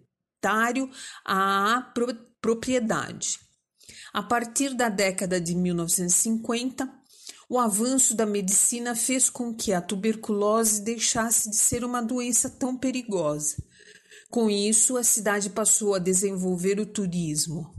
[1.24, 3.38] à pro propriedade.
[4.12, 6.91] A partir da década de 1950,
[7.49, 12.76] o avanço da medicina fez com que a tuberculose deixasse de ser uma doença tão
[12.76, 13.57] perigosa.
[14.30, 17.74] Com isso, a cidade passou a desenvolver o turismo.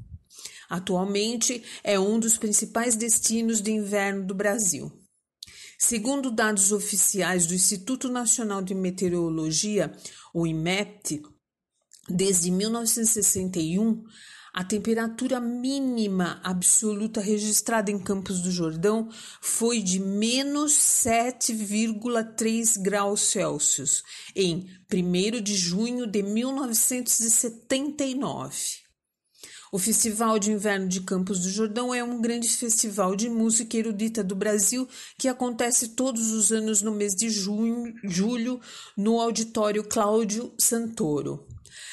[0.69, 4.91] Atualmente é um dos principais destinos de inverno do Brasil.
[5.77, 9.91] Segundo dados oficiais do Instituto Nacional de Meteorologia,
[10.33, 11.21] o IMET,
[12.09, 14.03] desde 1961,
[14.53, 19.07] a temperatura mínima absoluta registrada em Campos do Jordão
[19.39, 24.03] foi de menos 7,3 graus Celsius
[24.35, 28.81] em 1 de junho de 1979.
[29.71, 34.21] O Festival de Inverno de Campos do Jordão é um grande festival de música erudita
[34.21, 34.85] do Brasil
[35.17, 38.59] que acontece todos os anos no mês de junho, julho
[38.97, 41.47] no Auditório Cláudio Santoro.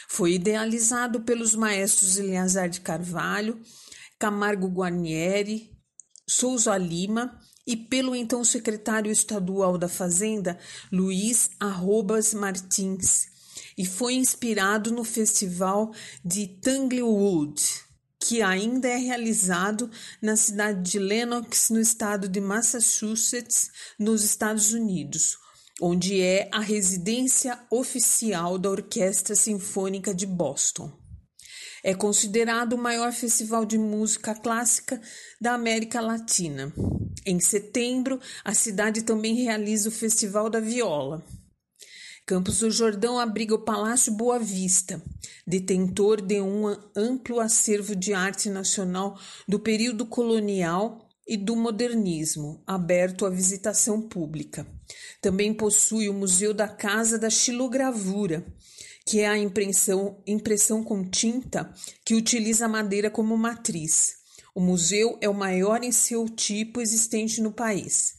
[0.09, 3.61] Foi idealizado pelos maestros Eleazar de Carvalho,
[4.19, 5.71] Camargo Guarnieri,
[6.27, 10.59] Souza Lima e pelo então secretário estadual da Fazenda,
[10.91, 13.29] Luiz Arrobas Martins
[13.79, 15.95] e foi inspirado no festival
[16.25, 17.63] de Tanglewood,
[18.21, 19.89] que ainda é realizado
[20.21, 25.39] na cidade de Lenox, no estado de Massachusetts, nos Estados Unidos,
[25.81, 30.91] onde é a residência oficial da Orquestra Sinfônica de Boston.
[31.85, 35.01] É considerado o maior festival de música clássica
[35.41, 36.73] da América Latina.
[37.25, 41.25] Em setembro, a cidade também realiza o Festival da Viola.
[42.27, 45.03] Campos do Jordão abriga o Palácio Boa Vista,
[45.47, 46.67] detentor de um
[46.97, 54.67] amplo acervo de arte nacional do período colonial e do modernismo, aberto à visitação pública.
[55.21, 58.47] Também possui o Museu da Casa da Xilogravura,
[59.07, 61.73] que é a impressão, impressão com tinta
[62.05, 64.19] que utiliza a madeira como matriz.
[64.55, 68.15] O museu é o maior em seu tipo existente no país.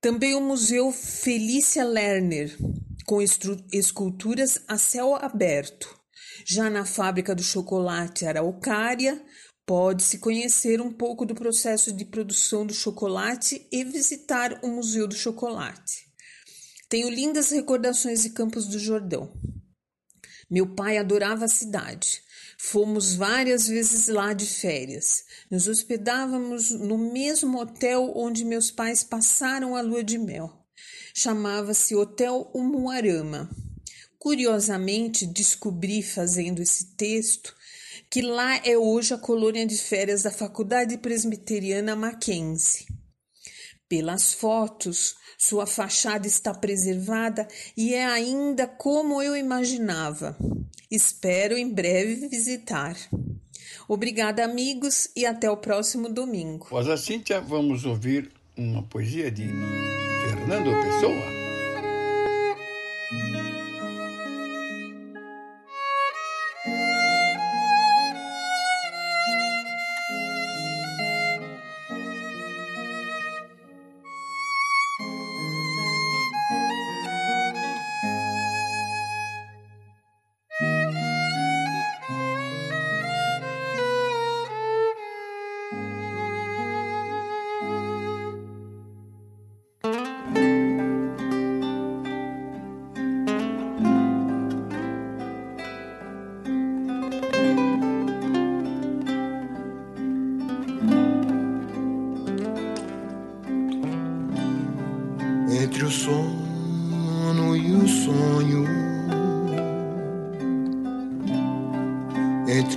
[0.00, 2.56] Também o Museu Felícia Lerner,
[3.06, 5.94] com esculturas a céu aberto.
[6.46, 9.22] Já na fábrica do chocolate Araucária,
[9.70, 15.14] pode-se conhecer um pouco do processo de produção do chocolate e visitar o Museu do
[15.14, 16.08] Chocolate.
[16.88, 19.32] Tenho lindas recordações de Campos do Jordão.
[20.50, 22.20] Meu pai adorava a cidade.
[22.58, 25.22] Fomos várias vezes lá de férias.
[25.48, 30.52] Nos hospedávamos no mesmo hotel onde meus pais passaram a lua de mel.
[31.14, 33.48] Chamava-se Hotel Umuarama.
[34.18, 37.54] Curiosamente, descobri fazendo esse texto
[38.10, 42.86] que lá é hoje a colônia de férias da Faculdade Presbiteriana Mackenzie.
[43.88, 47.46] Pelas fotos, sua fachada está preservada
[47.76, 50.36] e é ainda como eu imaginava.
[50.90, 52.96] Espero em breve visitar.
[53.88, 56.66] Obrigada, amigos, e até o próximo domingo.
[56.66, 59.48] Após a Cíntia, vamos ouvir uma poesia de
[60.22, 61.39] Fernando Pessoa.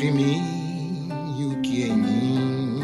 [0.04, 2.80] Entre mim e o que em mim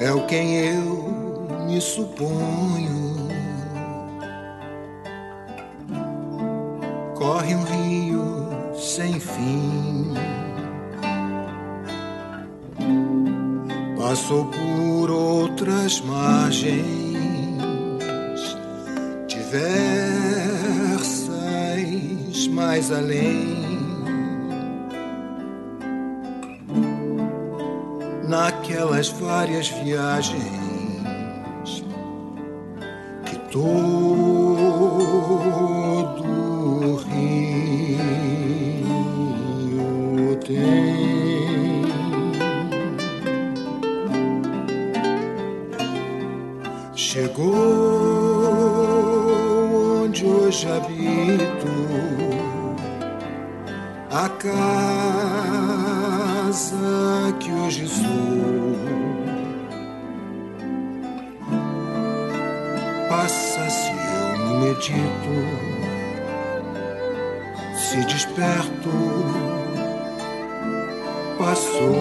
[0.00, 3.28] é o quem eu me suponho.
[7.14, 10.14] Corre um rio sem fim.
[13.98, 17.05] passou por outras margens
[22.86, 23.66] mais além.
[28.28, 30.42] Naquelas várias viagens
[33.24, 34.25] que todo
[68.86, 68.90] desperto,
[71.38, 71.94] passou.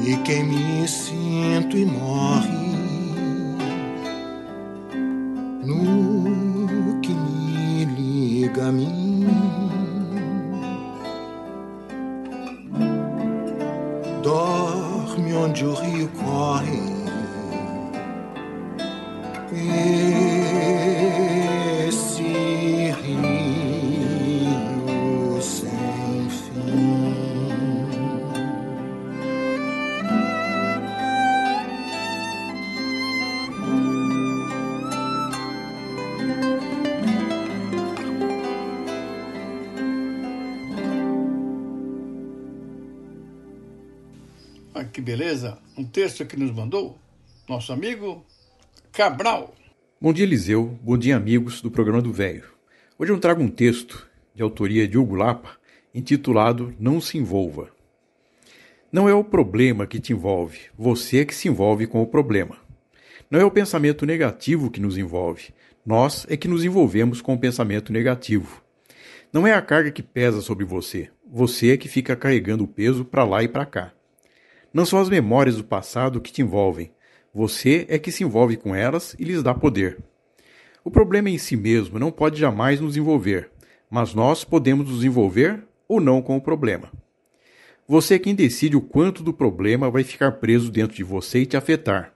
[0.00, 1.84] E quem me sinto e
[45.20, 45.58] beleza!
[45.76, 46.98] Um texto que nos mandou
[47.46, 48.24] nosso amigo
[48.90, 49.54] Cabral.
[50.00, 50.78] Bom dia, Eliseu.
[50.82, 52.44] Bom dia, amigos do programa do Velho.
[52.98, 55.58] Hoje eu trago um texto de autoria de Hugo Lapa
[55.94, 57.68] intitulado Não se envolva.
[58.90, 62.56] Não é o problema que te envolve, você é que se envolve com o problema.
[63.30, 65.52] Não é o pensamento negativo que nos envolve,
[65.84, 68.62] nós é que nos envolvemos com o pensamento negativo.
[69.30, 73.04] Não é a carga que pesa sobre você, você é que fica carregando o peso
[73.04, 73.92] para lá e para cá.
[74.72, 76.92] Não são as memórias do passado que te envolvem,
[77.32, 79.98] você é que se envolve com elas e lhes dá poder.
[80.84, 83.50] O problema em si mesmo não pode jamais nos envolver,
[83.90, 86.90] mas nós podemos nos envolver ou não com o problema.
[87.86, 91.46] Você é quem decide o quanto do problema vai ficar preso dentro de você e
[91.46, 92.14] te afetar.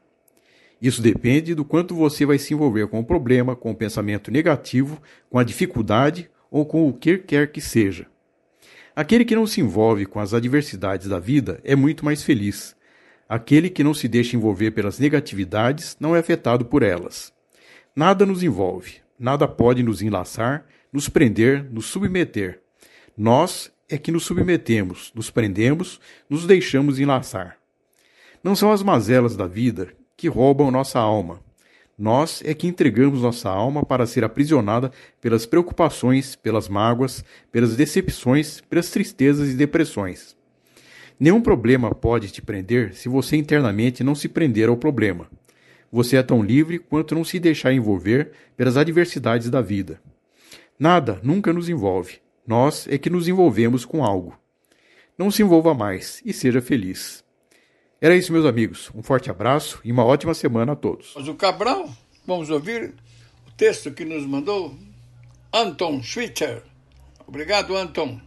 [0.80, 5.00] Isso depende do quanto você vai se envolver com o problema, com o pensamento negativo,
[5.28, 8.06] com a dificuldade ou com o que quer que seja.
[8.96, 12.76] Aquele que não se envolve com as adversidades da vida é muito mais feliz.
[13.28, 17.32] Aquele que não se deixa envolver pelas negatividades não é afetado por elas.
[17.96, 22.60] Nada nos envolve, nada pode nos enlaçar, nos prender, nos submeter.
[23.16, 27.56] Nós é que nos submetemos, nos prendemos, nos deixamos enlaçar.
[28.44, 31.40] Não são as mazelas da vida que roubam nossa alma.
[31.96, 34.90] Nós é que entregamos nossa alma para ser aprisionada
[35.20, 40.36] pelas preocupações, pelas mágoas, pelas decepções, pelas tristezas e depressões.
[41.18, 45.30] Nenhum problema pode te prender se você internamente não se prender ao problema.
[45.92, 50.00] Você é tão livre quanto não se deixar envolver pelas adversidades da vida.
[50.76, 52.18] Nada nunca nos envolve.
[52.44, 54.36] Nós é que nos envolvemos com algo.
[55.16, 57.23] Não se envolva mais e seja feliz.
[58.04, 58.90] Era isso, meus amigos.
[58.94, 61.14] Um forte abraço e uma ótima semana a todos.
[61.16, 61.88] Mas o Cabral,
[62.26, 62.92] vamos ouvir
[63.48, 64.76] o texto que nos mandou
[65.50, 66.62] Anton Schwitzer.
[67.26, 68.20] Obrigado, Anton.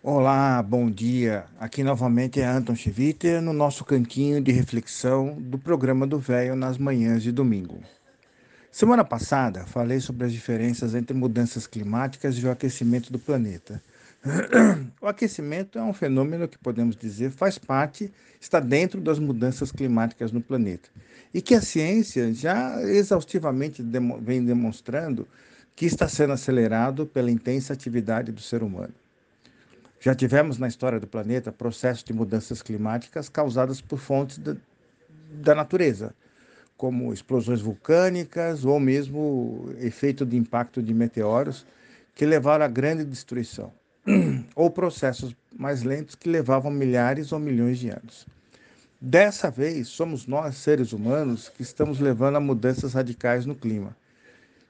[0.00, 1.44] Olá, bom dia.
[1.58, 6.78] Aqui novamente é Anton Schwitter no nosso cantinho de reflexão do programa do Velho nas
[6.78, 7.80] manhãs de domingo.
[8.70, 13.82] Semana passada falei sobre as diferenças entre mudanças climáticas e o aquecimento do planeta.
[15.00, 18.10] O aquecimento é um fenômeno que podemos dizer faz parte,
[18.40, 20.88] está dentro das mudanças climáticas no planeta.
[21.32, 25.28] E que a ciência já exaustivamente demo, vem demonstrando
[25.76, 28.94] que está sendo acelerado pela intensa atividade do ser humano.
[30.00, 34.56] Já tivemos na história do planeta processos de mudanças climáticas causadas por fontes da,
[35.32, 36.14] da natureza,
[36.76, 41.66] como explosões vulcânicas ou mesmo efeito de impacto de meteoros
[42.14, 43.72] que levaram a grande destruição
[44.54, 48.26] ou processos mais lentos que levavam milhares ou milhões de anos.
[49.00, 53.94] Dessa vez, somos nós, seres humanos, que estamos levando a mudanças radicais no clima,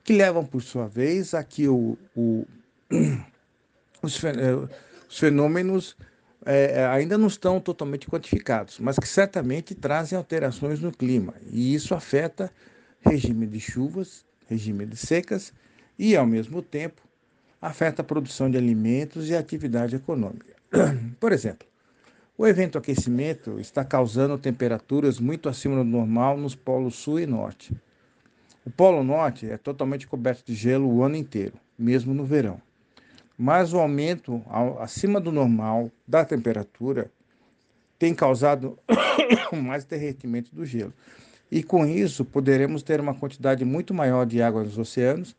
[0.03, 2.45] que levam, por sua vez, a que o, o,
[4.03, 4.21] os,
[5.09, 5.97] os, fenômenos
[6.45, 11.95] é, ainda não estão totalmente quantificados, mas que certamente trazem alterações no clima, e isso
[11.95, 12.51] afeta
[13.01, 15.53] regime de chuvas, regime de secas
[15.99, 17.03] e, ao mesmo tempo,
[17.65, 20.55] afeta a produção de alimentos e a atividade econômica.
[21.19, 21.67] Por exemplo,
[22.37, 27.75] o evento aquecimento está causando temperaturas muito acima do normal nos polos sul e norte.
[28.67, 32.61] O polo norte é totalmente coberto de gelo o ano inteiro, mesmo no verão.
[33.37, 34.43] Mas o aumento
[34.79, 37.11] acima do normal da temperatura
[37.99, 38.79] tem causado
[39.57, 40.93] mais derretimento do gelo.
[41.51, 45.35] E com isso poderemos ter uma quantidade muito maior de água nos oceanos,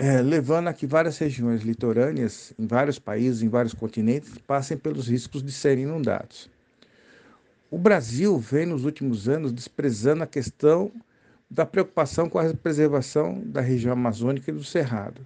[0.00, 5.08] eh, levando a que várias regiões litorâneas, em vários países, em vários continentes, passem pelos
[5.08, 6.48] riscos de serem inundados.
[7.68, 10.92] O Brasil vem nos últimos anos desprezando a questão
[11.50, 15.20] da preocupação com a preservação da região amazônica e do Cerrado.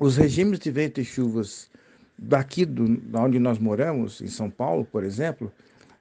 [0.00, 1.70] Os regimes de vento e chuvas
[2.16, 5.52] daqui do, onde nós moramos, em São Paulo, por exemplo,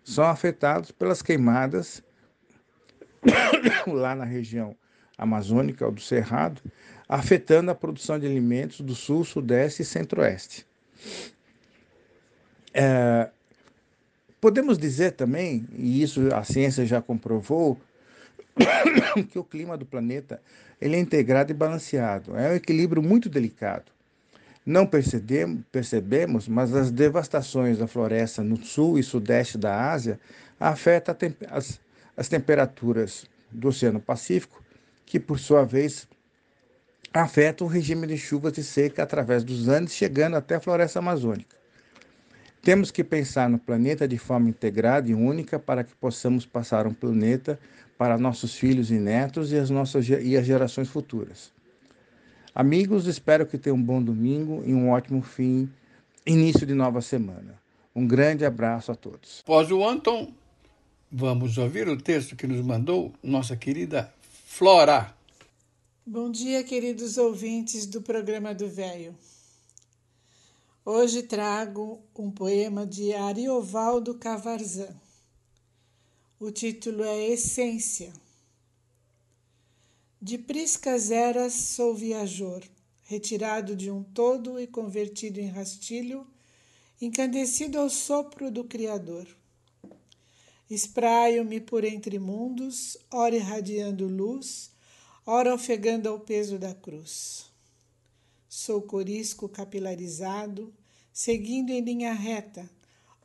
[0.02, 2.02] são afetados pelas queimadas
[3.86, 4.74] lá na região
[5.18, 6.62] amazônica ou do Cerrado,
[7.08, 10.66] afetando a produção de alimentos do sul, sudeste e centro-oeste.
[12.74, 13.30] É,
[14.42, 17.80] podemos dizer também, e isso a ciência já comprovou,
[19.32, 20.42] que o clima do planeta
[20.80, 22.36] ele é integrado e balanceado.
[22.36, 23.92] É um equilíbrio muito delicado.
[24.66, 30.20] Não percebemos, mas as devastações da floresta no sul e sudeste da Ásia
[30.60, 31.16] afetam
[31.50, 31.80] as,
[32.18, 34.62] as temperaturas do Oceano Pacífico,
[35.06, 36.06] que por sua vez
[37.14, 41.56] afeta o regime de chuvas e seca através dos Andes, chegando até a floresta amazônica.
[42.62, 46.94] Temos que pensar no planeta de forma integrada e única para que possamos passar um
[46.94, 47.60] planeta
[47.98, 51.52] para nossos filhos e netos e as nossas e as gerações futuras.
[52.54, 55.70] Amigos, espero que tenham um bom domingo e um ótimo fim,
[56.26, 57.56] início de nova semana.
[57.96, 59.42] Um grande abraço a todos.
[59.44, 60.34] Após o Anton,
[61.10, 64.14] Vamos ouvir o texto que nos mandou nossa querida
[64.46, 65.17] Flora.
[66.10, 69.14] Bom dia, queridos ouvintes do programa do Velho.
[70.86, 74.96] Hoje trago um poema de Ariovaldo Cavarzan.
[76.40, 78.14] O título é Essência.
[80.22, 82.64] De priscas eras sou viajor,
[83.04, 86.26] retirado de um todo e convertido em rastilho,
[87.02, 89.28] encandecido ao sopro do Criador
[90.70, 94.70] Espraio-me por entre mundos, ora irradiando luz,
[95.30, 97.48] ora ofegando ao peso da cruz.
[98.48, 100.74] Sou corisco capilarizado,
[101.12, 102.70] seguindo em linha reta,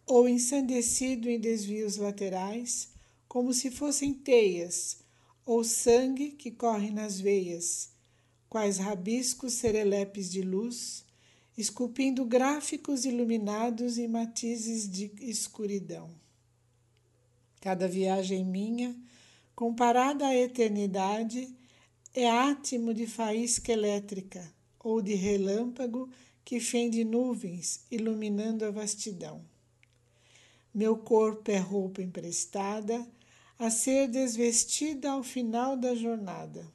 [0.05, 2.89] ou ensandecido em desvios laterais,
[3.29, 4.99] como se fossem teias,
[5.47, 7.91] ou sangue que corre nas veias,
[8.49, 11.05] quais rabiscos serelepes de luz,
[11.57, 16.11] esculpindo gráficos iluminados em matizes de escuridão.
[17.61, 18.97] Cada viagem minha,
[19.55, 21.62] comparada à eternidade,
[22.15, 26.11] é átimo de faísca elétrica ou de relâmpago
[26.45, 29.43] que fende nuvens, iluminando a vastidão.
[30.75, 33.07] Meu corpo é roupa emprestada,
[33.59, 36.67] a ser desvestida ao final da jornada.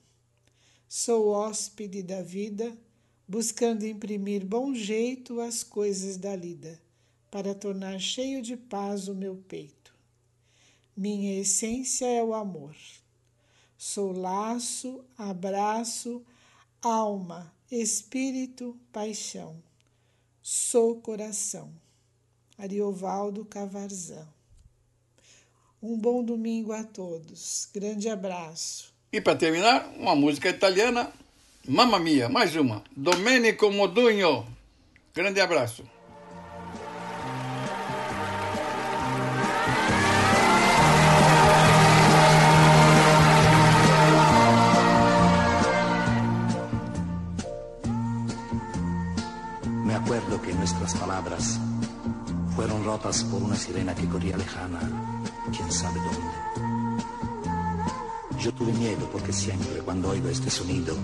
[0.87, 2.77] Sou hóspede da vida,
[3.27, 6.79] buscando imprimir bom jeito às coisas da lida,
[7.29, 9.93] para tornar cheio de paz o meu peito.
[10.95, 12.75] Minha essência é o amor.
[13.77, 16.23] Sou laço, abraço,
[16.81, 19.55] alma, espírito, paixão.
[20.41, 21.69] Sou coração.
[22.57, 24.27] Ariovaldo Cavarzão.
[25.81, 27.69] Um bom domingo a todos.
[27.71, 28.91] Grande abraço.
[29.11, 31.11] E para terminar, uma música italiana,
[31.67, 34.47] Mamma Mia, mais uma, Domenico Modugno.
[35.13, 35.83] Grande abraço.
[50.87, 51.59] Nuestras palabras
[52.55, 54.79] fueron rotas por una sirena que corría lejana,
[55.51, 56.31] quién sabe dónde.
[58.39, 60.95] Yo tuve miedo porque siempre cuando oigo este sonido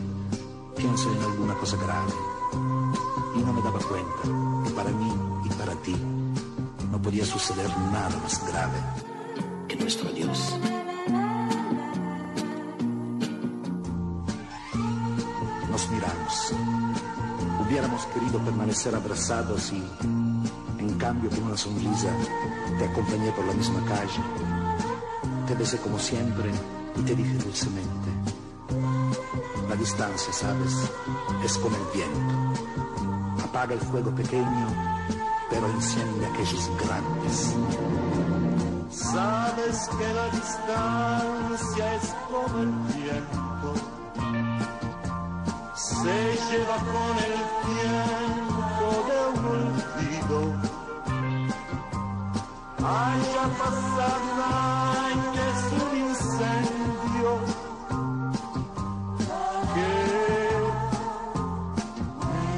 [0.78, 2.14] pienso en alguna cosa grave
[3.36, 4.24] y no me daba cuenta
[4.64, 5.12] que para mí
[5.44, 5.96] y para ti
[6.90, 8.80] no podía suceder nada más grave
[9.68, 10.54] que nuestro Dios.
[15.70, 16.54] Nos miramos
[17.74, 19.84] hubiéramos querido permanecer abrazados y,
[20.78, 22.10] en cambio, con una sonrisa,
[22.78, 24.22] te acompañé por la misma calle.
[25.48, 26.52] Te besé como siempre
[26.96, 28.10] y te dije dulcemente,
[29.68, 30.72] la distancia, sabes,
[31.44, 33.44] es como el viento.
[33.44, 34.68] Apaga el fuego pequeño,
[35.50, 37.56] pero enciende aquellos grandes.
[38.92, 43.53] Sabes que la distancia es como el viento
[46.50, 47.36] lleva con el
[47.68, 50.40] tiempo de un olvido.
[52.80, 57.32] Haya pasado un año, es un incendio
[59.74, 59.92] que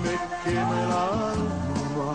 [0.04, 0.14] me
[0.44, 2.12] quema el alma.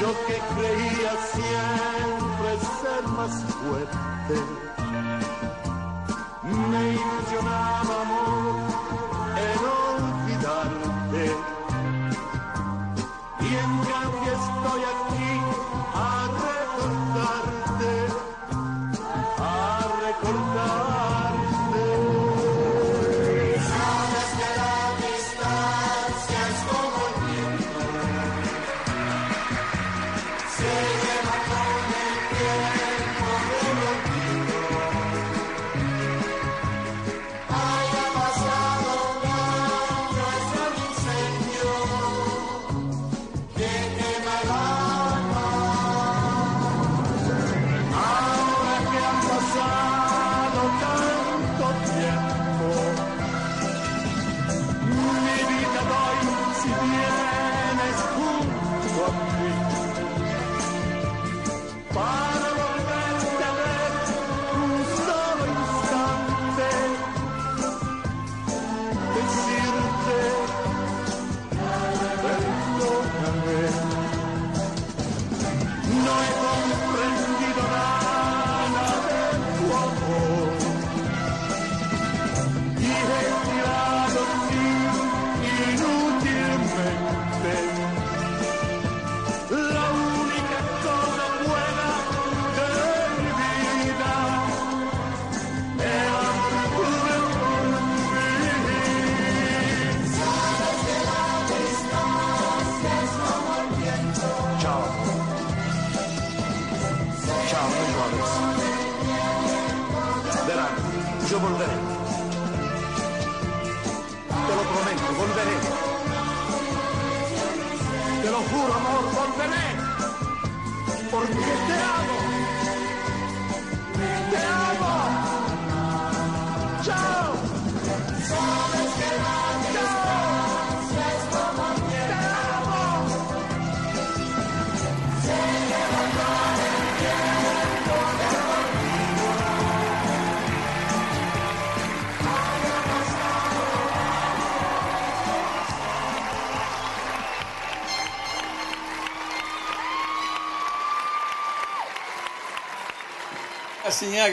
[0.00, 2.48] Yo que creía siempre
[2.80, 4.34] ser más fuerte,
[6.70, 8.27] me ilusionaba amor.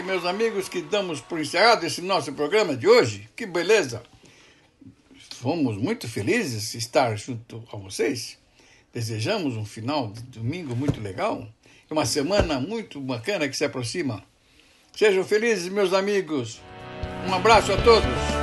[0.03, 3.29] meus amigos, que damos por encerrado esse nosso programa de hoje.
[3.35, 4.01] Que beleza!
[5.39, 8.37] Fomos muito felizes de estar junto a vocês.
[8.91, 11.47] Desejamos um final de domingo muito legal
[11.89, 14.23] e uma semana muito bacana que se aproxima.
[14.95, 16.61] Sejam felizes, meus amigos.
[17.29, 18.34] Um abraço a todos.